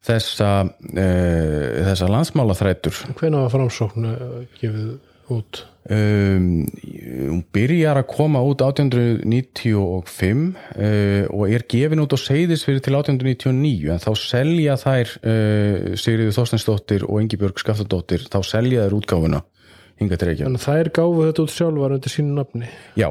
þessa 0.00 0.64
þessa 0.80 2.06
landsmálaþrætur. 2.08 3.02
Hvenna 3.18 3.42
var 3.44 3.52
framsókn 3.52 4.06
gefið 4.56 4.94
út? 5.36 5.60
Um, 5.88 6.66
hún 7.32 7.40
byrjar 7.56 7.96
að 8.02 8.10
koma 8.12 8.42
út 8.44 8.60
1895 8.60 10.42
uh, 10.52 11.24
og 11.32 11.46
er 11.48 11.64
gefin 11.72 12.02
út 12.04 12.12
á 12.12 12.20
Seyðisfyrir 12.20 12.82
til 12.84 12.98
1899 12.98 13.88
en 13.94 14.02
þá 14.04 14.10
selja 14.20 14.76
þær 14.76 15.14
uh, 15.24 15.96
Sigriður 15.96 16.36
Þorstensdóttir 16.36 17.06
og 17.08 17.24
Ingi-Björg 17.24 17.64
Skaftadóttir 17.64 18.28
þá 18.28 18.38
selja 18.44 18.84
þær 18.84 18.98
útgáfuna 18.98 19.40
hinga 20.02 20.20
til 20.20 20.28
Reykjavík 20.28 20.50
Þannig 20.50 20.60
að 20.60 20.68
þær 20.68 20.92
gáfu 21.00 21.24
þetta 21.30 21.44
út 21.46 21.56
sjálfar 21.56 21.96
undir 21.96 22.14
sínu 22.18 22.36
nafni. 22.36 22.70
Já, 23.00 23.08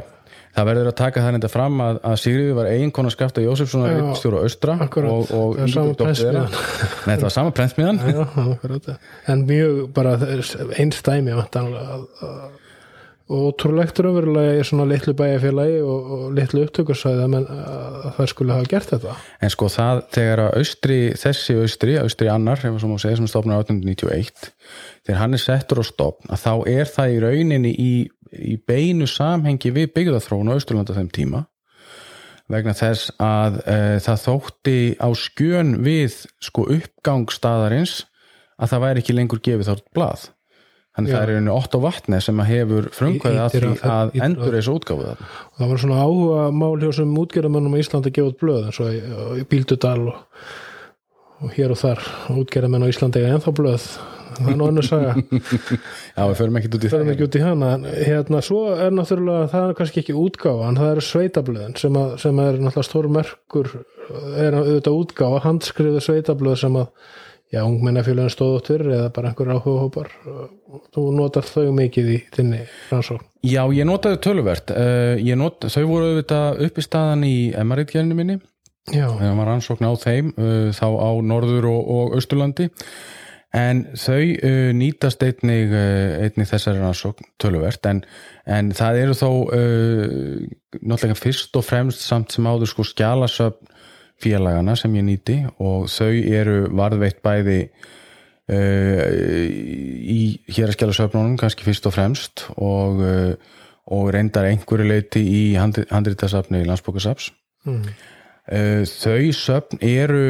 það 0.54 0.70
verður 0.70 0.92
að 0.94 0.98
taka 1.02 1.26
það 1.26 1.40
enda 1.40 1.52
fram 1.56 1.84
að, 1.88 2.00
að 2.12 2.22
Sigriður 2.22 2.62
var 2.62 2.72
eiginkona 2.76 3.16
Skafta 3.18 3.48
Jósefssonar 3.48 4.14
stjóra 4.22 4.46
austra 4.46 4.78
akkurat, 4.86 5.10
og, 5.10 5.34
og 5.34 5.60
Ingi-Björg 5.66 5.98
Dóttir 6.06 6.38
Nei, 6.38 7.16
þetta 7.16 7.26
var 7.26 7.34
sama 7.34 7.58
prensmiðan 7.58 7.98
En 9.26 9.46
mjög 9.50 9.88
bara 9.98 10.20
einstæmi 10.78 11.34
að 11.34 12.59
og 13.30 13.50
trúlegt 13.62 14.00
raunverulega 14.02 14.58
í 14.58 14.64
svona 14.66 14.88
litlu 14.90 15.14
bæjarfélagi 15.18 15.82
og, 15.86 16.08
og 16.16 16.24
litlu 16.34 16.64
upptökursæði 16.66 17.28
að, 17.28 17.50
að 17.50 18.08
það 18.16 18.30
skulle 18.32 18.56
hafa 18.58 18.70
gert 18.72 18.94
þetta. 18.96 19.18
En 19.46 19.54
sko 19.54 19.70
það 19.70 20.02
þegar 20.16 20.44
að 20.48 20.58
austri, 20.64 20.98
þessi 21.22 21.58
austri, 21.62 21.98
austri 22.02 22.32
annar 22.34 22.62
sem 22.64 22.74
hún 22.74 23.02
segir 23.02 23.20
sem 23.22 23.30
stofnar 23.30 23.62
1891 23.62 24.50
þegar 25.06 25.22
hann 25.22 25.38
er 25.38 25.44
settur 25.44 25.82
á 25.82 25.86
stofn 25.86 26.34
að 26.34 26.44
þá 26.48 26.54
er 26.74 26.92
það 26.96 27.14
í 27.14 27.22
rauninni 27.26 27.76
í, 27.78 27.94
í 28.34 28.58
beinu 28.66 29.10
samhengi 29.10 29.74
við 29.78 29.94
byggðarþróun 29.94 30.50
á 30.50 30.56
Austurlanda 30.58 30.98
þeim 30.98 31.14
tíma 31.14 31.46
vegna 32.50 32.74
þess 32.74 33.14
að 33.22 33.62
e, 33.62 33.78
það 34.02 34.24
þótti 34.26 34.80
á 34.98 35.10
skjön 35.14 35.76
við 35.86 36.24
sko 36.42 36.66
uppgangstaðarins 36.80 38.00
að 38.60 38.74
það 38.74 38.86
væri 38.88 39.04
ekki 39.04 39.16
lengur 39.16 39.42
gefið 39.46 39.70
þátt 39.70 39.90
blað 39.94 40.28
Þannig 40.98 41.14
það 41.14 41.24
er 41.24 41.32
einu 41.38 41.56
8 41.56 41.80
vatni 41.84 42.20
sem 42.24 42.40
hefur 42.50 42.88
frumkvæðið 42.96 43.42
að 43.44 43.54
því 43.56 43.92
að 43.94 44.16
endur 44.26 44.56
þessu 44.58 44.76
útgáðu 44.76 45.06
það. 45.06 45.36
Það 45.60 45.72
var 45.72 45.82
svona 45.84 46.00
áhuga 46.04 46.46
mál 46.60 46.72
hjá 46.82 46.90
sem 46.98 47.12
útgerðamennum 47.22 47.76
í 47.78 47.84
Íslandi 47.84 48.14
út 48.26 48.40
blöð 48.42 48.66
eins 48.68 48.80
og 48.84 48.96
í, 49.40 49.44
Bíldudal 49.52 50.00
og, 50.12 50.48
og 51.46 51.54
hér 51.56 51.76
og 51.76 51.80
þar. 51.80 52.02
Útgerðamenn 52.34 52.88
á 52.90 52.92
Íslandi 52.92 53.22
er 53.22 53.38
ennþá 53.38 53.54
blöð. 53.62 53.86
Það 54.40 54.52
er 54.52 54.60
nú 54.60 54.68
annars 54.70 54.90
saga. 54.90 55.14
Já, 56.18 56.22
við 56.24 56.36
förum 56.42 56.60
ekki 56.60 56.74
út 56.74 56.84
í 56.84 56.92
það. 56.92 57.24
út 57.26 57.38
í 57.38 57.44
hana. 57.44 57.72
Hérna, 57.94 58.44
svo 58.46 58.60
er 58.74 58.94
náttúrulega, 58.96 59.48
það 59.54 59.70
er 59.70 59.80
kannski 59.80 60.04
ekki 60.04 60.18
útgáfa 60.20 60.68
en 60.70 60.80
það 60.80 60.92
eru 60.96 61.06
sveitablöðin 61.08 61.80
sem, 61.80 61.98
að, 62.02 62.14
sem 62.24 62.44
er 62.44 62.60
náttúrulega 62.60 62.90
stór 62.90 63.10
merkur 63.14 63.72
er 64.42 64.58
auðvitað 64.58 65.02
útgáfa, 65.04 65.42
handskriðu 65.46 66.04
sveitablöð 66.04 66.62
sem 66.64 66.78
að 66.80 66.94
já, 67.50 67.64
ungmennafélagin 67.66 68.34
stóð 68.34 68.56
út 68.60 68.70
fyrir 68.70 68.92
eða 68.94 69.10
bara 69.14 69.32
einhver 69.32 69.52
áhuga 69.56 69.86
hópar 69.86 70.12
þú 70.94 71.06
notar 71.18 71.48
þau 71.48 71.72
mikið 71.76 72.12
í 72.14 72.18
þinni 72.36 72.62
rannsókn? 72.92 73.26
Já, 73.46 73.62
ég 73.74 73.88
notaði 73.88 74.20
töluvert. 74.26 74.74
Uh, 74.74 75.22
not, 75.40 75.66
þau 75.72 75.86
voru 75.90 76.10
auðvitað 76.12 76.64
upp 76.68 76.80
í 76.80 76.86
staðan 76.86 77.24
í 77.28 77.38
MR-ítgjörninu 77.58 78.18
minni. 78.18 78.40
Það 78.90 79.40
var 79.40 79.50
rannsókn 79.54 79.88
á 79.90 79.94
þeim 80.02 80.34
uh, 80.34 80.68
þá 80.76 80.88
á 80.90 81.10
Norður 81.26 81.70
og, 81.72 81.90
og 81.96 82.20
Östurlandi 82.20 82.70
en 83.58 83.82
þau 83.98 84.22
uh, 84.22 84.70
nýtast 84.78 85.24
einnig, 85.26 85.74
einnig 85.74 86.50
þessari 86.52 86.84
rannsókn 86.84 87.32
töluvert. 87.42 87.82
En, 87.90 88.04
en 88.46 88.74
það 88.78 89.02
eru 89.06 89.18
þó 89.18 89.30
náttúrulega 90.80 91.18
fyrst 91.18 91.58
og 91.58 91.66
fremst 91.66 92.06
samt 92.06 92.36
sem 92.36 92.46
áður 92.46 92.70
sko 92.70 92.86
skjálasöfn 92.86 93.79
félagana 94.20 94.76
sem 94.80 94.96
ég 95.00 95.06
nýti 95.08 95.38
og 95.58 95.88
þau 95.92 96.12
eru 96.12 96.58
varðveitt 96.76 97.22
bæði 97.26 97.60
uh, 97.70 99.04
í 100.04 100.22
héraskjálasöfnunum 100.52 101.38
kannski 101.40 101.68
fyrst 101.68 101.88
og 101.90 101.96
fremst 101.96 102.46
og, 102.58 103.02
uh, 103.04 103.34
og 103.90 104.12
reyndar 104.16 104.50
einhverju 104.50 104.90
leiti 104.90 105.24
í 105.24 105.42
handrítasafni 105.60 106.66
landsbókasaps 106.68 107.32
mm. 107.70 107.82
uh, 108.52 108.84
þau 108.84 109.32
söfn 109.36 109.84
eru 109.86 110.24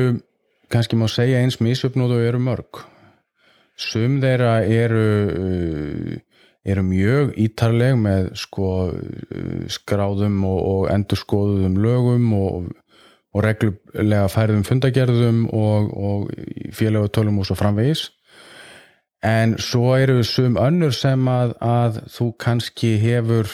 kannski 0.69 0.99
má 0.99 1.07
segja 1.09 1.41
eins 1.41 1.59
misöfn 1.63 2.05
og 2.05 2.13
þau 2.13 2.23
eru 2.23 2.41
mörg 2.45 2.83
sum 3.79 4.19
þeirra 4.21 4.59
eru 4.67 6.19
eru 6.69 6.83
mjög 6.83 7.31
ítarleg 7.39 7.95
með 7.97 8.25
sko 8.37 8.69
skráðum 9.71 10.41
og, 10.45 10.59
og 10.59 10.81
endurskoðum 10.91 11.77
lögum 11.81 12.27
og 12.35 12.67
og 13.33 13.43
reglulega 13.45 14.29
færðum 14.31 14.63
fundagerðum 14.65 15.43
og, 15.53 15.91
og 15.93 16.73
félagatölum 16.75 17.41
og 17.41 17.49
svo 17.49 17.57
framvegis. 17.59 18.07
En 19.25 19.57
svo 19.59 19.93
eru 19.99 20.19
við 20.21 20.29
sum 20.29 20.57
önnur 20.57 20.95
sem 20.95 21.27
að, 21.27 21.53
að 21.59 22.01
þú 22.13 22.31
kannski 22.39 22.95
hefur 23.01 23.51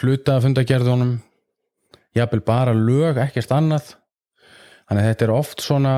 hluta 0.00 0.38
fundagerðunum 0.42 1.18
jafnvel 2.16 2.44
bara 2.46 2.74
lög, 2.76 3.18
ekkert 3.20 3.52
annað. 3.56 3.94
Þannig 4.88 5.02
að 5.02 5.08
þetta 5.10 5.26
er 5.26 5.34
oft 5.34 5.64
svona 5.64 5.94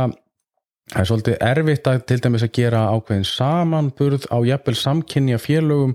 það 0.92 1.00
er 1.00 1.08
svolítið 1.08 1.38
erfitt 1.48 1.88
að 1.88 2.02
til 2.08 2.18
dæmis 2.24 2.44
að 2.44 2.52
gera 2.58 2.82
ákveðin 2.92 3.28
samanburð 3.28 4.26
á 4.28 4.38
jafnvel 4.44 4.76
samkynja 4.78 5.40
félögum 5.40 5.94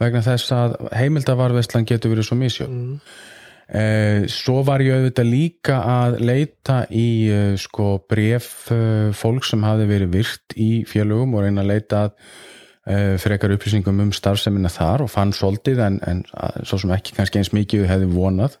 vegna 0.00 0.22
þess 0.24 0.54
að 0.56 0.78
heimildavarveslan 0.96 1.86
getur 1.88 2.14
verið 2.14 2.30
svo 2.30 2.38
misjöfn. 2.40 2.78
Mm. 2.80 3.00
Eh, 3.74 4.26
svo 4.30 4.60
var 4.66 4.82
ég 4.84 4.96
auðvitað 4.98 5.28
líka 5.30 5.80
að 5.86 6.20
leita 6.24 6.82
í 6.90 7.08
eh, 7.30 7.52
sko 7.60 7.98
bref 8.10 8.70
eh, 8.74 9.10
fólk 9.16 9.46
sem 9.48 9.66
hafi 9.66 9.88
verið 9.90 10.14
virt 10.14 10.56
í 10.56 10.70
félögum 10.88 11.36
og 11.36 11.46
reyna 11.46 11.64
að 11.64 11.74
leita 11.74 12.06
frekar 13.20 13.52
upplýsingum 13.54 14.00
um 14.02 14.08
starfseminna 14.10 14.70
þar 14.72 15.04
og 15.04 15.10
fann 15.12 15.34
svolítið 15.36 15.82
en, 15.84 15.98
en 16.08 16.22
svo 16.64 16.78
sem 16.80 16.90
ekki 16.94 17.12
kannski 17.14 17.38
eins 17.38 17.50
mikið 17.54 17.84
hefði 17.86 18.08
vonað. 18.10 18.56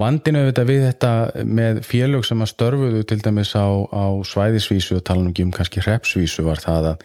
Vandinu 0.00 0.40
auðvitað 0.40 0.70
við 0.70 0.86
þetta 0.88 1.12
með 1.44 1.82
félög 1.84 2.24
sem 2.26 2.42
að 2.42 2.50
störfuðu 2.54 3.02
til 3.06 3.18
dæmis 3.22 3.52
á, 3.52 3.68
á 3.68 4.16
svæðisvísu 4.26 4.96
og 4.96 5.04
tala 5.06 5.22
um 5.22 5.28
ekki 5.30 5.44
um 5.44 5.52
kannski 5.54 5.84
hrepsvísu 5.84 6.46
var 6.48 6.64
það 6.64 6.88
að, 6.94 7.04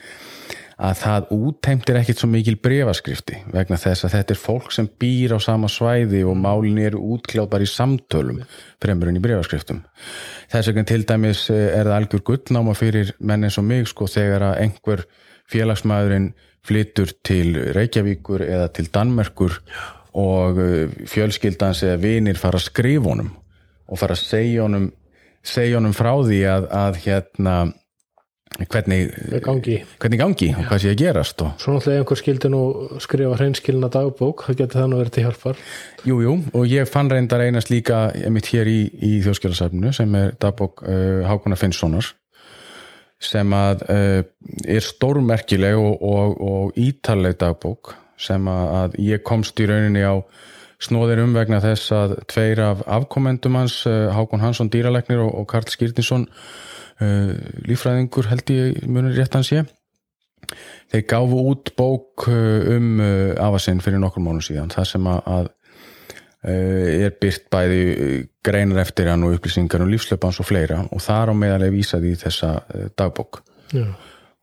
að 0.78 0.98
það 1.00 1.30
útteimtir 1.34 1.98
ekkit 1.98 2.20
svo 2.22 2.28
mikil 2.30 2.58
brefaskrifti 2.62 3.40
vegna 3.54 3.80
þess 3.82 4.06
að 4.06 4.14
þetta 4.14 4.36
er 4.36 4.42
fólk 4.42 4.74
sem 4.76 4.90
býr 5.02 5.34
á 5.34 5.40
sama 5.42 5.70
svæði 5.74 6.22
og 6.30 6.38
málin 6.38 6.78
eru 6.84 7.02
útkláð 7.16 7.50
bara 7.54 7.66
í 7.66 7.72
samtölum 7.72 8.44
fremur 8.84 9.10
en 9.10 9.18
í 9.18 9.24
brefaskriftum 9.24 9.82
þess 10.52 10.70
vegna 10.70 10.86
til 10.92 11.02
dæmis 11.10 11.48
er 11.54 11.90
það 11.90 11.96
algjör 11.96 12.26
gullnáma 12.30 12.78
fyrir 12.78 13.16
menn 13.18 13.48
eins 13.48 13.58
og 13.58 13.66
mig 13.66 13.90
sko 13.90 14.06
þegar 14.12 14.52
að 14.52 14.62
einhver 14.68 15.06
félagsmaðurinn 15.50 16.30
flytur 16.68 17.14
til 17.26 17.56
Reykjavíkur 17.74 18.44
eða 18.46 18.70
til 18.76 18.90
Danmerkur 18.94 19.58
og 20.18 20.62
uh, 20.62 20.94
fjölskyldans 21.10 21.84
eða 21.88 22.02
vinir 22.04 22.38
fara 22.38 22.60
að 22.60 22.70
skrifa 22.70 23.14
honum 23.14 23.34
og 23.88 24.00
fara 24.00 24.18
að 24.18 24.26
segja 24.28 24.66
honum 24.68 24.92
segja 25.48 25.80
honum 25.80 25.96
frá 25.96 26.12
því 26.20 26.42
að, 26.52 26.70
að 26.76 27.02
hérna 27.06 27.58
hvernig 28.56 29.02
gangi, 29.44 29.78
hvernig 30.02 30.20
gangi 30.22 30.50
og 30.56 30.64
hvað 30.70 30.82
sé 30.84 30.94
að 30.94 31.02
gerast 31.02 31.44
og... 31.46 31.52
Svo 31.62 31.76
náttúrulega 31.76 32.04
einhver 32.04 32.20
skildi 32.22 32.52
nú 32.54 32.62
skrifa 33.04 33.38
hreinskilna 33.38 33.90
dagbók, 33.94 34.46
það 34.48 34.60
getur 34.62 34.82
það 34.82 34.90
nú 34.92 35.02
verið 35.02 35.16
til 35.16 35.26
hjálpar. 35.28 35.60
Jújú, 36.08 36.24
jú, 36.26 36.36
og 36.58 36.72
ég 36.72 36.90
fann 36.90 37.12
reyndar 37.12 37.44
einast 37.46 37.72
líka 37.74 38.08
mitt 38.34 38.50
hér 38.54 38.72
í, 38.72 38.80
í 38.94 39.12
þjóðskjálasafnu 39.26 39.94
sem 39.96 40.18
er 40.18 40.34
dagbók 40.42 40.84
uh, 40.88 41.22
Hákona 41.28 41.60
Finnssonar 41.60 42.12
sem 43.22 43.54
að 43.58 43.86
uh, 43.90 44.20
er 44.70 44.86
stórmerkileg 44.86 45.78
og, 45.78 46.04
og, 46.06 46.36
og 46.42 46.82
ítaleg 46.82 47.38
dagbók 47.42 47.96
sem 48.18 48.48
að 48.50 48.98
ég 49.02 49.26
komst 49.26 49.60
í 49.62 49.68
rauninni 49.70 50.02
á 50.02 50.18
snóðir 50.82 51.24
um 51.24 51.34
vegna 51.34 51.60
þess 51.62 51.94
að 51.94 52.16
tveir 52.30 52.62
af 52.62 52.82
afkomendum 52.86 53.58
hans, 53.58 53.80
eh, 53.90 54.10
Hákon 54.14 54.44
Hansson 54.44 54.70
dýralegnir 54.70 55.22
og 55.26 55.48
Karl 55.50 55.70
Skýrtinsson 55.70 56.28
lífræðingur 57.68 58.30
held 58.32 58.54
ég 58.54 58.80
munir 58.90 59.18
rétt 59.18 59.36
hans 59.38 59.52
ég 59.54 59.68
þeir 60.92 61.06
gáfu 61.10 61.44
út 61.52 61.74
bók 61.78 62.28
eh, 62.32 62.74
um 62.78 63.02
afasinn 63.44 63.84
fyrir 63.84 64.02
nokkur 64.02 64.24
mánu 64.26 64.44
síðan 64.46 64.74
það 64.74 64.92
sem 64.94 65.14
að 65.14 65.54
er 66.48 67.16
byrt 67.20 67.48
bæði 67.52 67.80
greinar 68.46 68.84
eftir 68.84 69.10
hann 69.10 69.26
og 69.26 69.34
upplýsingar 69.36 69.82
um 69.84 69.90
lífslöpans 69.92 70.38
og 70.40 70.48
fleira 70.48 70.84
og 70.94 71.02
þar 71.04 71.34
á 71.34 71.36
meðal 71.36 71.66
er 71.66 71.74
vísað 71.74 72.06
í 72.08 72.12
þessa 72.22 72.52
dagbók. 72.96 73.42
Já. 73.74 73.90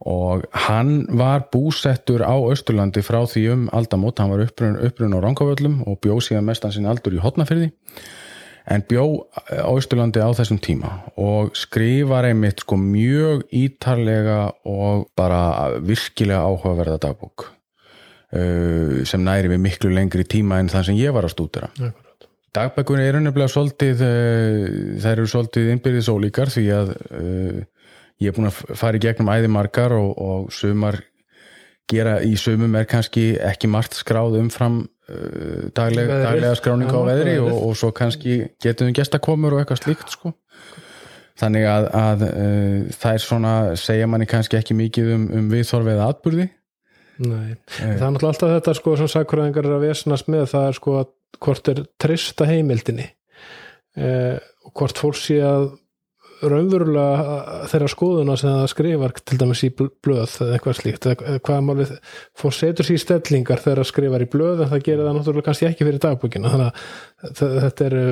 Og 0.04 0.42
hann 0.66 1.06
var 1.16 1.46
búsettur 1.54 2.26
á 2.26 2.34
Östurlandi 2.34 3.00
frá 3.00 3.22
því 3.30 3.44
um 3.54 3.62
aldamót, 3.72 4.18
hann 4.20 4.34
var 4.34 4.42
upprun, 4.44 4.76
upprun 4.84 5.16
á 5.16 5.22
Rangavöllum 5.22 5.80
og 5.88 6.02
bjó 6.04 6.18
síðan 6.20 6.44
mestan 6.50 6.74
sín 6.74 6.90
aldur 6.90 7.14
í 7.16 7.22
Hotnafyrði 7.22 7.70
en 8.64 8.84
bjó 8.88 9.04
á 9.44 9.68
Östurlandi 9.68 10.22
á 10.24 10.30
þessum 10.36 10.60
tíma 10.62 10.90
og 11.20 11.52
skrifar 11.58 12.30
einmitt 12.30 12.64
sko 12.64 12.78
mjög 12.80 13.44
ítarlega 13.52 14.38
og 14.64 15.10
bara 15.16 15.74
virkilega 15.84 16.46
áhugaverða 16.48 16.96
dagbók 17.02 17.50
uh, 18.32 19.04
sem 19.04 19.24
næri 19.24 19.52
við 19.52 19.62
miklu 19.66 19.92
lengri 19.92 20.24
tíma 20.24 20.62
en 20.62 20.72
það 20.72 20.88
sem 20.88 20.98
ég 21.02 21.14
var 21.14 21.28
að 21.28 21.36
stúdera. 21.36 21.70
Dagbækunni 22.54 23.02
er 23.02 23.18
unnefnilega 23.18 23.52
svolítið, 23.52 24.04
uh, 24.06 24.98
þær 25.04 25.16
eru 25.18 25.30
svolítið 25.30 25.72
innbyrðis 25.74 26.12
ólíkar 26.12 26.52
því 26.54 26.66
að 26.72 26.94
uh, 26.94 27.60
ég 28.22 28.30
er 28.30 28.36
búin 28.36 28.48
að 28.48 28.62
fara 28.78 28.96
í 28.96 29.04
gegnum 29.04 29.32
æðimarkar 29.34 29.96
og, 29.98 30.14
og 30.16 30.54
sumar 30.54 31.02
gera 31.90 32.20
í 32.24 32.32
sumum 32.40 32.78
er 32.78 32.88
kannski 32.88 33.34
ekki 33.44 33.68
margt 33.68 33.98
skráð 33.98 34.38
umfram 34.40 34.86
uh, 35.10 35.68
daglega, 35.76 36.22
daglega 36.24 36.54
skráning 36.60 36.90
á 36.90 37.00
veðri 37.06 37.36
og, 37.42 37.52
og 37.68 37.76
svo 37.78 37.92
kannski 37.96 38.40
getum 38.62 38.90
við 38.90 39.00
gestakomur 39.02 39.56
og 39.56 39.62
eitthvað 39.62 39.82
slíkt 39.84 40.16
sko. 40.16 40.34
Þannig 41.40 41.64
að, 41.66 41.88
að 41.98 42.26
uh, 42.28 42.92
það 42.94 43.16
er 43.16 43.24
svona 43.24 43.54
segja 43.80 44.10
manni 44.10 44.28
kannski 44.30 44.60
ekki 44.60 44.76
mikið 44.78 45.16
um, 45.16 45.24
um 45.40 45.48
viðþorfið 45.50 46.04
atbyrði 46.08 46.50
Nei, 47.22 47.54
eh. 47.54 47.78
það 47.78 47.92
er 47.92 48.00
náttúrulega 48.00 48.30
alltaf 48.32 48.52
þetta 48.56 48.74
sko 48.78 48.94
sem 48.98 49.10
sakkuræðingar 49.12 49.68
er 49.68 49.76
að 49.76 49.84
vesnast 49.86 50.30
með 50.32 50.48
það 50.50 50.68
er 50.68 50.78
sko 50.78 50.94
að 50.98 51.10
hvort 51.44 51.70
er 51.70 51.82
trista 52.00 52.46
heimildinni 52.48 53.06
eh, 53.98 54.36
og 54.66 54.72
hvort 54.74 54.98
fólk 54.98 55.18
sé 55.20 55.38
að 55.46 55.68
raunverulega 56.50 57.68
þeirra 57.70 57.88
skoðuna 57.92 58.36
sem 58.40 58.52
það 58.52 58.68
skrifar 58.72 59.14
til 59.20 59.38
dæmis 59.40 59.62
í 59.66 59.70
blöð 59.74 60.36
eða 60.44 60.56
eitthvað 60.56 60.78
slíkt 60.80 61.08
hvað 61.46 61.64
málið 61.68 61.94
fór 62.40 62.56
setur 62.56 62.88
sér 62.88 62.98
í 62.98 63.02
stellingar 63.02 63.62
þegar 63.64 63.82
það 63.82 63.90
skrifar 63.90 64.26
í 64.26 64.30
blöð 64.34 64.62
en 64.64 64.72
það 64.72 64.86
gerir 64.88 65.08
það 65.08 65.18
náttúrulega 65.18 65.48
kannski 65.48 65.68
ekki 65.70 65.88
fyrir 65.88 66.04
dagbúkina 66.04 66.54
þannig 66.54 66.84
að 67.32 67.58
þetta 67.64 67.88
eru 67.90 68.04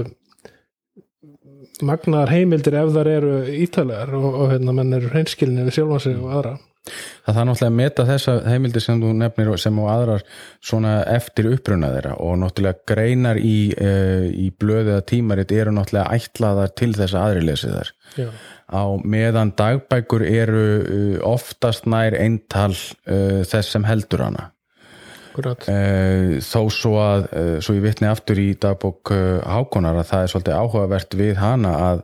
magnar 1.83 2.31
heimildir 2.31 2.79
ef 2.79 2.93
þar 2.95 3.11
eru 3.17 3.39
ítalegar 3.63 4.13
og, 4.19 4.29
og 4.33 4.53
hérna 4.53 4.77
menn 4.77 4.99
eru 4.99 5.11
hreinskilinni 5.13 5.67
við 5.67 5.79
sjálfansi 5.79 6.15
og 6.19 6.37
aðra 6.37 6.57
Það 6.83 7.37
er 7.39 7.47
náttúrulega 7.47 7.71
að 7.71 7.77
meta 7.79 8.05
þessa 8.09 8.33
heimildir 8.51 8.83
sem 8.83 9.03
þú 9.03 9.11
nefnir 9.15 9.51
sem 9.63 9.77
og 9.79 9.91
aðrar 9.93 10.25
svona 10.59 10.95
eftir 11.13 11.53
uppruna 11.53 11.93
þeirra. 11.93 12.17
Og 12.25 12.41
náttúrulega 12.43 12.83
greinar 12.91 13.39
í, 13.39 13.59
uh, 13.77 14.27
í 14.27 14.49
blöðiða 14.51 15.05
tímaritt 15.07 15.55
eru 15.55 15.75
náttúrulega 15.77 16.19
ætlaðar 16.19 16.75
til 16.79 16.91
þess 16.97 17.15
að 17.15 17.29
aðri 17.29 17.45
lesi 17.47 17.71
þar 17.71 17.93
Já. 18.19 18.27
á 18.67 18.83
meðan 19.15 19.55
dagbækur 19.63 20.27
eru 20.27 20.67
uh, 20.83 21.15
oftast 21.31 21.87
nær 21.87 22.19
eintal 22.19 22.73
uh, 22.75 23.47
þess 23.47 23.77
sem 23.77 23.87
heldur 23.87 24.27
hana. 24.27 24.51
Þó 25.33 26.61
svo 26.69 26.91
að 27.01 27.23
svo 27.65 27.73
ég 27.79 27.87
vitni 27.87 28.05
aftur 28.05 28.37
í 28.37 28.51
dagbók 28.61 29.15
Hákonar 29.49 29.97
að 30.03 30.11
það 30.11 30.25
er 30.25 30.33
svolítið 30.35 30.59
áhugavert 30.59 31.17
við 31.17 31.39
hana 31.41 31.71
að 31.87 32.03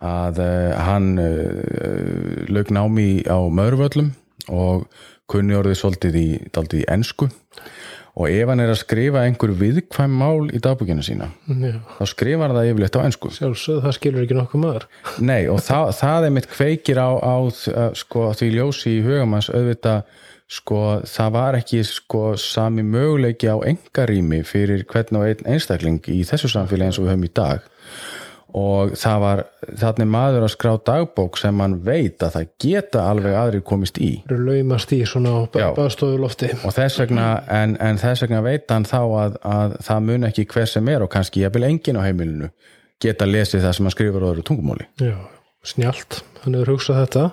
að 0.00 0.40
uh, 0.42 0.80
hann 0.88 1.12
uh, 1.20 2.48
lög 2.48 2.72
námi 2.72 3.22
á 3.28 3.38
Mörvöllum 3.52 4.14
og 4.48 4.86
kunni 5.30 5.54
orðið 5.54 5.78
svolítið 5.82 6.18
í, 6.18 6.28
í 6.40 6.84
ennsku 6.90 7.28
og 8.20 8.26
ef 8.28 8.50
hann 8.50 8.62
er 8.62 8.72
að 8.72 8.80
skrifa 8.80 9.22
einhver 9.24 9.52
viðkvæm 9.56 10.16
mál 10.20 10.48
í 10.50 10.60
dagbúkina 10.62 11.04
sína 11.04 11.30
Já. 11.46 11.76
þá 11.98 12.02
skrifa 12.10 12.46
hann 12.46 12.56
það 12.56 12.70
yfirleitt 12.72 12.98
á 12.98 13.04
ennsku 13.04 13.30
Sjálfsög, 13.36 13.82
það 13.84 13.96
skilur 13.96 14.24
ekki 14.24 14.38
nokkuð 14.38 14.64
maður. 14.64 14.88
Nei, 15.30 15.44
og 15.52 15.60
það, 15.64 15.92
það 16.00 16.26
er 16.26 16.34
mitt 16.36 16.50
kveikir 16.50 17.00
á, 17.00 17.10
á 17.20 17.36
sko, 18.00 18.26
því 18.36 18.50
ljósi 18.56 18.96
í 18.96 19.04
hugamanns 19.06 19.50
auðvitað, 19.52 20.10
sko, 20.50 20.80
það 21.06 21.34
var 21.36 21.60
ekki 21.60 21.84
sko, 21.86 22.24
sami 22.40 22.84
möguleiki 22.86 23.52
á 23.52 23.56
engarými 23.70 24.42
fyrir 24.48 24.82
hvern 24.90 25.20
og 25.20 25.28
einn 25.28 25.52
einstakling 25.54 26.02
í 26.10 26.24
þessu 26.26 26.50
samfélagi 26.50 26.90
eins 26.90 26.98
og 27.00 27.06
við 27.06 27.14
höfum 27.14 27.28
í 27.28 27.34
dag 27.38 27.70
og 28.56 28.94
það 28.98 29.22
var 29.24 29.42
þannig 29.80 30.10
maður 30.10 30.46
að 30.46 30.52
skrá 30.54 30.72
dagbók 30.90 31.38
sem 31.40 31.56
mann 31.56 31.78
veit 31.86 32.22
að 32.24 32.36
það 32.36 32.50
geta 32.64 33.04
alveg 33.10 33.38
aðri 33.38 33.62
komist 33.66 34.00
í. 34.02 34.10
Laumast 34.30 34.92
í 34.96 35.00
svona 35.08 35.44
baðstofulofti. 35.52 36.52
Og 36.64 36.74
þess 36.76 37.02
vegna 37.04 37.30
en, 37.60 37.76
en 37.82 38.00
þess 38.00 38.26
vegna 38.26 38.42
veit 38.46 38.70
hann 38.72 38.88
þá 38.88 39.00
að, 39.02 39.40
að 39.46 39.78
það 39.86 40.04
mun 40.08 40.28
ekki 40.30 40.46
hver 40.50 40.70
sem 40.70 40.92
er 40.92 41.06
og 41.06 41.12
kannski 41.12 41.44
ég 41.44 41.54
vil 41.54 41.66
engin 41.68 42.00
á 42.00 42.06
heimilinu 42.06 42.50
geta 43.00 43.28
lesið 43.28 43.64
það 43.64 43.76
sem 43.76 43.88
hann 43.88 43.94
skrifur 43.94 44.26
á 44.26 44.30
öðru 44.32 44.44
tungumóli 44.46 44.86
Já, 45.00 45.16
snjált, 45.66 46.20
hann 46.44 46.58
hefur 46.58 46.74
hugsað 46.74 47.02
þetta 47.04 47.24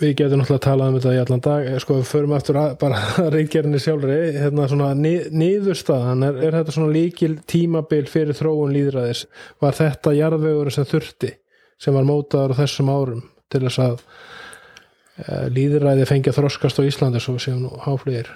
við 0.00 0.14
getum 0.18 0.40
náttúrulega 0.40 0.60
að 0.60 0.66
tala 0.66 0.88
um 0.88 0.96
þetta 0.98 1.14
í 1.14 1.20
allan 1.22 1.44
dag 1.44 1.68
eh, 1.70 1.78
sko 1.82 1.98
við 2.00 2.08
förum 2.10 2.36
eftir 2.36 2.58
að, 2.60 2.76
bara 2.80 3.02
reyngjörni 3.34 3.80
sjálfri 3.82 4.20
hérna 4.38 4.68
svona 4.70 4.92
niðurstaðan 4.98 6.28
er, 6.28 6.40
er 6.48 6.58
þetta 6.58 6.76
svona 6.76 6.94
líkil 6.94 7.34
tímabil 7.50 8.04
fyrir 8.10 8.38
þróun 8.38 8.74
líðræðis 8.74 9.26
var 9.62 9.78
þetta 9.78 10.16
jarðvegur 10.18 10.72
sem 10.74 10.88
þurfti 10.88 11.34
sem 11.80 11.94
var 11.96 12.08
mótaður 12.08 12.56
á 12.56 12.60
þessum 12.62 12.90
árum 12.94 13.22
til 13.52 13.62
þess 13.66 13.82
að 13.82 13.94
e, 13.98 15.38
líðræði 15.52 16.08
fengi 16.08 16.30
að 16.30 16.38
þroskast 16.38 16.80
á 16.80 16.86
Íslandi 16.86 17.22
svo 17.22 17.36
séum 17.42 17.66
nú 17.66 17.72
háflýðir 17.84 18.30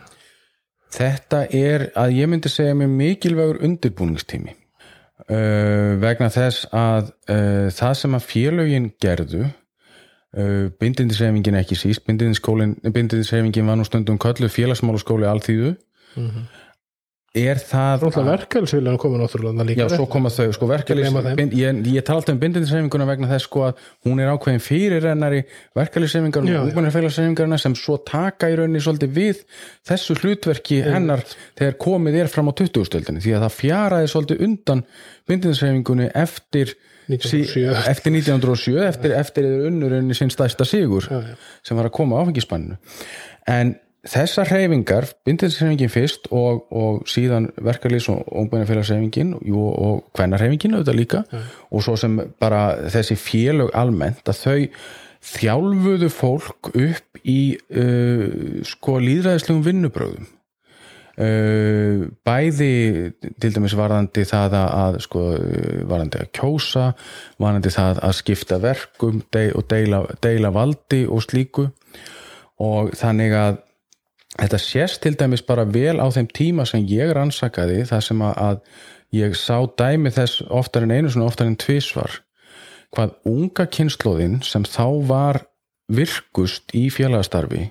Þetta 0.95 1.43
er 1.53 1.91
að 1.99 2.15
ég 2.17 2.31
myndi 2.31 2.51
segja 2.53 2.77
mér 2.77 2.89
mikilvægur 2.89 3.61
undirbúningstími. 3.67 4.55
Uh, 5.29 5.99
vegna 6.01 6.31
þess 6.33 6.69
að 6.73 7.11
uh, 7.29 7.67
það 7.75 7.95
sem 8.01 8.15
að 8.17 8.25
félögin 8.25 8.87
gerðu 9.03 9.49
Uh, 10.37 10.69
bindindisreifingin 10.77 11.57
ekki 11.57 11.77
síst. 11.81 12.03
Bindindisreifingin 12.05 13.65
var 13.65 13.79
nú 13.81 13.85
stundum 13.89 14.19
köllu 14.21 14.51
félagsmálaskóli 14.53 15.25
allþýðu 15.25 15.71
mm 16.19 16.27
-hmm. 16.29 16.43
er 17.35 17.57
það 17.57 18.05
verkefælsviljan 18.27 18.99
komið 18.99 19.23
náttúrulega 19.23 19.65
líka 19.65 19.83
Já, 19.83 19.97
svo 19.97 20.07
koma 20.07 20.29
þau, 20.29 20.53
sko, 20.53 20.67
bind, 21.37 21.53
ég, 21.53 21.87
ég 21.87 22.03
tala 22.03 22.19
alltaf 22.19 22.35
um 22.35 22.41
bindindisreifinguna 22.41 23.07
vegna 23.07 23.29
þess 23.29 23.45
sko 23.45 23.61
að 23.69 23.75
hún 24.05 24.21
er 24.21 24.29
ákveðin 24.29 24.61
fyrirrennari 24.61 25.43
verkalýsreifingar 25.75 26.45
Já, 26.45 26.61
og 26.61 26.67
já. 26.67 26.69
ungmennarfélagsreifingarna 26.69 27.59
sem 27.59 27.75
svo 27.75 27.97
taka 27.97 28.51
í 28.51 28.57
rauninni 28.57 28.81
svolítið 28.81 29.11
við 29.15 29.37
þessu 29.89 30.15
hlutverki 30.21 30.83
hennar 30.83 31.25
þegar 31.57 31.75
komið 31.79 32.15
er 32.15 32.29
fram 32.29 32.49
á 32.49 32.53
20-stöldinni 32.53 33.21
því 33.21 33.33
að 33.33 33.43
það 33.47 33.59
fjaraði 33.61 34.07
svolítið 34.09 34.45
undan 34.45 34.85
bindindisreifingunni 35.29 36.11
eftir 36.15 36.77
1907. 37.09 37.67
eftir 37.91 38.15
1907 38.15 38.79
eftir, 38.87 39.15
eftir 39.17 39.51
unnurinn 39.69 40.15
sinn 40.17 40.33
stæsta 40.33 40.67
sigur 40.69 41.09
Já, 41.09 41.21
já. 41.21 41.37
sem 41.65 41.79
var 41.79 41.89
að 41.89 41.97
koma 41.99 42.23
áfengispanninu 42.23 42.79
en 43.49 43.75
þessar 44.09 44.49
hreyfingar 44.53 45.09
bindindisreifingin 45.27 45.91
fyrst 45.93 46.29
og, 46.31 46.69
og 46.71 47.03
síðan 47.11 47.51
verkalýs 47.65 48.09
og 48.13 48.29
óbænafélagsreifingin 48.31 49.35
jú, 49.49 49.65
og 49.69 50.07
kvennarreifingin 50.17 50.79
auðvitað 50.79 51.01
líka 51.01 51.25
og 51.71 51.85
svo 51.85 51.97
sem 51.99 52.17
bara 52.41 52.89
þessi 52.93 53.19
félög 53.19 53.75
almennt 53.77 54.29
að 54.31 54.43
þau 54.45 54.59
þjálfuðu 55.29 56.09
fólk 56.15 56.71
upp 56.71 57.23
í 57.27 57.41
uh, 57.75 58.63
sko 58.67 59.01
líðræðislegum 59.03 59.65
vinnubröðum 59.67 60.29
bæði 61.19 62.73
til 63.43 63.51
dæmis 63.51 63.75
varðandi 63.75 64.23
það 64.29 64.53
að, 64.59 64.99
sko, 65.03 65.23
varðandi 65.91 66.21
að 66.23 66.29
kjósa 66.39 66.85
varðandi 67.43 67.73
það 67.75 68.03
að 68.07 68.19
skipta 68.21 68.59
verkum 68.63 69.23
og 69.27 69.65
deila, 69.71 70.05
deila 70.23 70.53
valdi 70.55 71.03
og 71.11 71.25
slíku. 71.27 71.67
Og 72.63 72.95
þannig 72.99 73.35
að 73.35 73.59
þetta 74.37 74.61
sést 74.63 75.03
til 75.03 75.17
dæmis 75.19 75.43
bara 75.47 75.67
vel 75.67 75.99
á 75.99 76.07
þeim 76.15 76.31
tíma 76.31 76.67
sem 76.69 76.87
ég 76.87 77.11
rannsakaði 77.17 77.83
það 77.91 78.07
sem 78.07 78.25
að, 78.29 78.63
ég 79.15 79.35
sá 79.39 79.57
dæmi 79.79 80.13
þess 80.15 80.43
oftar 80.53 80.87
en 80.87 80.95
einu 80.95 81.11
svona 81.11 81.31
oftar 81.31 81.49
en 81.49 81.59
tvisvar 81.59 82.21
hvað 82.95 83.15
unga 83.29 83.67
kynnslóðin 83.73 84.39
sem 84.45 84.65
þá 84.69 84.87
var 85.09 85.43
virkust 85.89 86.73
í 86.77 86.89
félagastarfi 86.93 87.71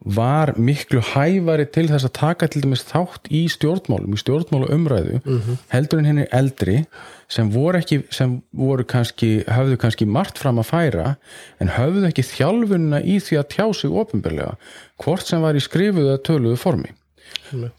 var 0.00 0.54
miklu 0.56 1.00
hæfari 1.04 1.66
til 1.68 1.88
þess 1.90 2.06
að 2.08 2.14
taka 2.16 2.48
til 2.48 2.62
dæmis 2.64 2.84
þátt 2.88 3.28
í 3.28 3.42
stjórnmálum, 3.52 4.14
í 4.14 4.20
stjórnmálu 4.20 4.70
umræðu 4.72 5.20
heldur 5.68 6.00
en 6.00 6.08
henni 6.08 6.26
eldri 6.32 6.84
sem 7.28 7.50
voru 7.52 7.78
ekki, 7.78 8.00
sem 8.10 8.42
voru 8.52 8.84
kannski 8.84 9.44
höfðu 9.46 9.76
kannski 9.76 10.06
margt 10.06 10.38
fram 10.38 10.58
að 10.58 10.70
færa 10.70 11.16
en 11.60 11.68
höfðu 11.76 12.08
ekki 12.08 12.22
þjálfunna 12.22 13.02
í 13.04 13.18
því 13.20 13.42
að 13.42 13.50
tjá 13.52 13.66
sig 13.74 13.90
ofinbeglega, 13.90 14.56
hvort 14.96 15.26
sem 15.26 15.40
var 15.40 15.54
í 15.54 15.60
skrifuðu 15.60 16.14
eða 16.14 16.24
töluðu 16.24 16.56
formi. 16.56 16.94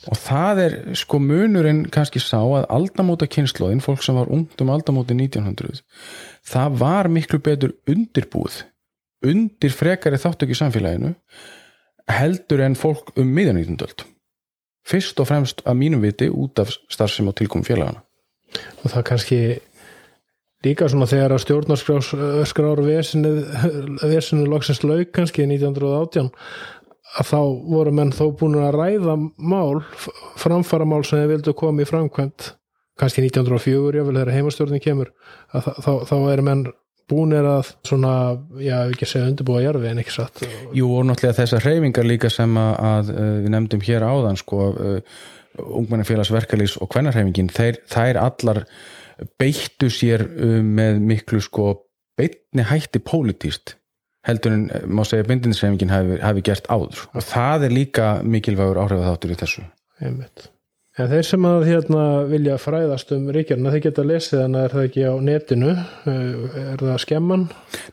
Og 0.08 0.16
það 0.16 0.60
er 0.64 0.74
sko 0.96 1.20
munurinn 1.20 1.86
kannski 1.92 2.20
sá 2.24 2.40
að 2.40 2.70
aldamóta 2.70 3.28
kynnslóðin 3.28 3.84
fólk 3.84 4.04
sem 4.04 4.16
var 4.16 4.30
ungt 4.32 4.62
um 4.62 4.70
aldamóti 4.72 5.16
1900 5.18 5.82
það 6.48 6.78
var 6.80 7.10
miklu 7.12 7.40
betur 7.44 7.74
undirbúð 7.90 8.64
undir 9.28 9.74
frekari 9.76 10.20
þáttöku 10.22 10.56
í 10.56 10.60
samfélaginu 10.60 11.14
heldur 12.20 12.64
en 12.66 12.78
fólk 12.78 13.12
um 13.20 13.34
19. 13.36 14.05
fyrst 14.88 15.20
og 15.22 15.30
fremst 15.30 15.62
að 15.66 15.78
mínum 15.82 16.03
viti 16.03 16.30
út 16.30 16.59
af 16.62 16.72
starfsem 16.89 17.30
og 17.32 17.38
tilkomum 17.39 17.68
félagana 17.68 18.03
og 18.84 18.91
það 18.91 19.07
kannski 19.07 19.41
líka 20.66 20.89
svona 20.89 21.09
þegar 21.09 21.36
að 21.36 21.43
stjórnarskrár 21.45 22.84
vesinu, 22.86 23.34
vesinu 24.03 24.45
loksins 24.49 24.84
lauk 24.86 25.14
kannski 25.16 25.47
1918 25.47 26.30
að 27.20 27.28
þá 27.28 27.39
voru 27.68 27.93
menn 27.95 28.14
þó 28.16 28.26
búin 28.39 28.59
að 28.62 28.78
ræða 28.78 29.18
mál, 29.20 29.82
framfara 30.39 30.88
mál 30.88 31.03
sem 31.03 31.20
þeir 31.20 31.34
vildu 31.36 31.55
koma 31.57 31.84
í 31.84 31.89
framkvæmt 31.89 32.53
kannski 32.99 33.24
1904, 33.26 33.97
jável 33.97 34.16
þegar 34.16 34.34
heimastjórnin 34.36 34.84
kemur 34.84 35.12
þá, 35.51 35.74
þá, 35.82 35.91
þá 36.07 36.16
er 36.32 36.43
menn 36.45 36.64
búin 37.12 37.36
er 37.36 37.47
að 37.47 37.74
svona, 37.88 38.14
já, 38.62 38.78
ekki 38.88 39.09
segja 39.09 39.30
undirbúa 39.30 39.62
jarfi 39.66 39.91
en 39.91 40.01
ekki 40.01 40.16
satt. 40.16 40.41
Jú 40.78 40.89
og 40.95 41.05
náttúrulega 41.09 41.39
þessar 41.41 41.68
hreyfingar 41.68 42.07
líka 42.07 42.32
sem 42.34 42.57
að, 42.59 42.72
að 42.91 43.12
uh, 43.14 43.28
við 43.43 43.53
nefndum 43.55 43.86
hér 43.88 44.07
áðan 44.07 44.39
sko, 44.39 44.72
uh, 44.72 45.22
ungmennafélagsverkalýs 45.82 46.78
og 46.82 46.91
kvennarhreyfingin, 46.93 47.51
þeir, 47.51 47.82
þær 47.91 48.22
allar 48.24 48.64
beittu 49.41 49.91
sér 49.91 50.26
uh, 50.30 50.57
með 50.64 51.03
miklu 51.12 51.43
sko 51.43 51.74
beitni 52.20 52.66
hætti 52.68 53.03
pólitíst 53.03 53.76
heldur 54.28 54.55
en 54.55 54.66
uh, 54.70 54.88
má 54.88 55.03
segja 55.07 55.28
bindindishreyfingin 55.30 55.93
hafi, 55.93 56.18
hafi 56.22 56.45
gert 56.45 56.70
áður. 56.72 57.05
Og 57.16 57.28
það 57.28 57.68
er 57.68 57.78
líka 57.78 58.09
mikilvægur 58.24 58.82
áhrifaþáttur 58.86 59.36
í 59.36 59.39
þessu. 59.43 59.68
Einmitt. 60.01 60.49
En 61.02 61.08
þeir 61.10 61.26
sem 61.26 61.45
að 61.49 61.64
hérna 61.66 62.02
vilja 62.30 62.58
fræðast 62.62 63.14
um 63.16 63.30
ríkjarna, 63.34 63.72
þeir 63.74 63.82
geta 63.88 64.04
lesið 64.06 64.41
hana 64.43 64.66
er 64.68 64.74
það 64.76 64.84
ekki 64.89 65.06
á 65.10 65.14
netinu, 65.26 65.72
Eh, 66.06 66.60
er 66.74 66.84
það 66.84 66.99
skemman, 67.02 67.47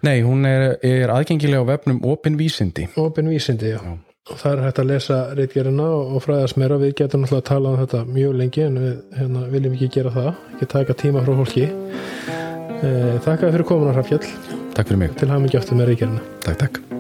Nei, 0.04 0.20
hún 0.22 0.44
er, 0.48 0.76
er 0.84 1.12
aðgengilega 1.14 1.64
á 1.64 1.70
vefnum 1.72 2.02
Open 2.04 2.36
Vísindi. 2.36 2.88
Opin 3.00 3.30
vísindi, 3.32 3.72
já. 3.72 3.80
Og 4.28 4.36
það 4.36 4.52
er 4.52 4.62
hægt 4.66 4.78
að 4.82 4.90
lesa 4.90 5.18
ríkjarna 5.38 5.86
og 5.88 6.20
fræðast 6.26 6.60
meira, 6.60 6.76
við 6.76 6.94
getum 7.00 7.24
náttúrulega 7.24 7.44
að 7.44 7.48
tala 7.48 7.72
um 7.72 7.80
þetta 7.80 8.02
mjög 8.12 8.36
lengi 8.42 8.66
en 8.66 8.78
við 8.82 8.92
hérna, 9.22 9.46
viljum 9.54 9.78
ekki 9.78 9.90
gera 9.96 10.14
það, 10.18 10.30
ekki 10.52 10.70
taka 10.76 10.98
tíma 11.00 11.24
frá 11.24 11.32
fólki. 11.40 11.66
Eh, 12.78 13.16
Þakka 13.24 13.54
fyrir 13.56 13.68
komuna 13.72 13.96
Hrafjall, 13.96 14.28
Takk 14.76 14.92
fyrir 14.92 15.02
mig, 15.06 15.16
til 15.16 15.28
mikið 15.32 15.60
aftur 15.62 15.80
með 15.80 15.92
ríkjarna. 15.94 16.20
takk 16.44 16.58
takk 16.66 16.97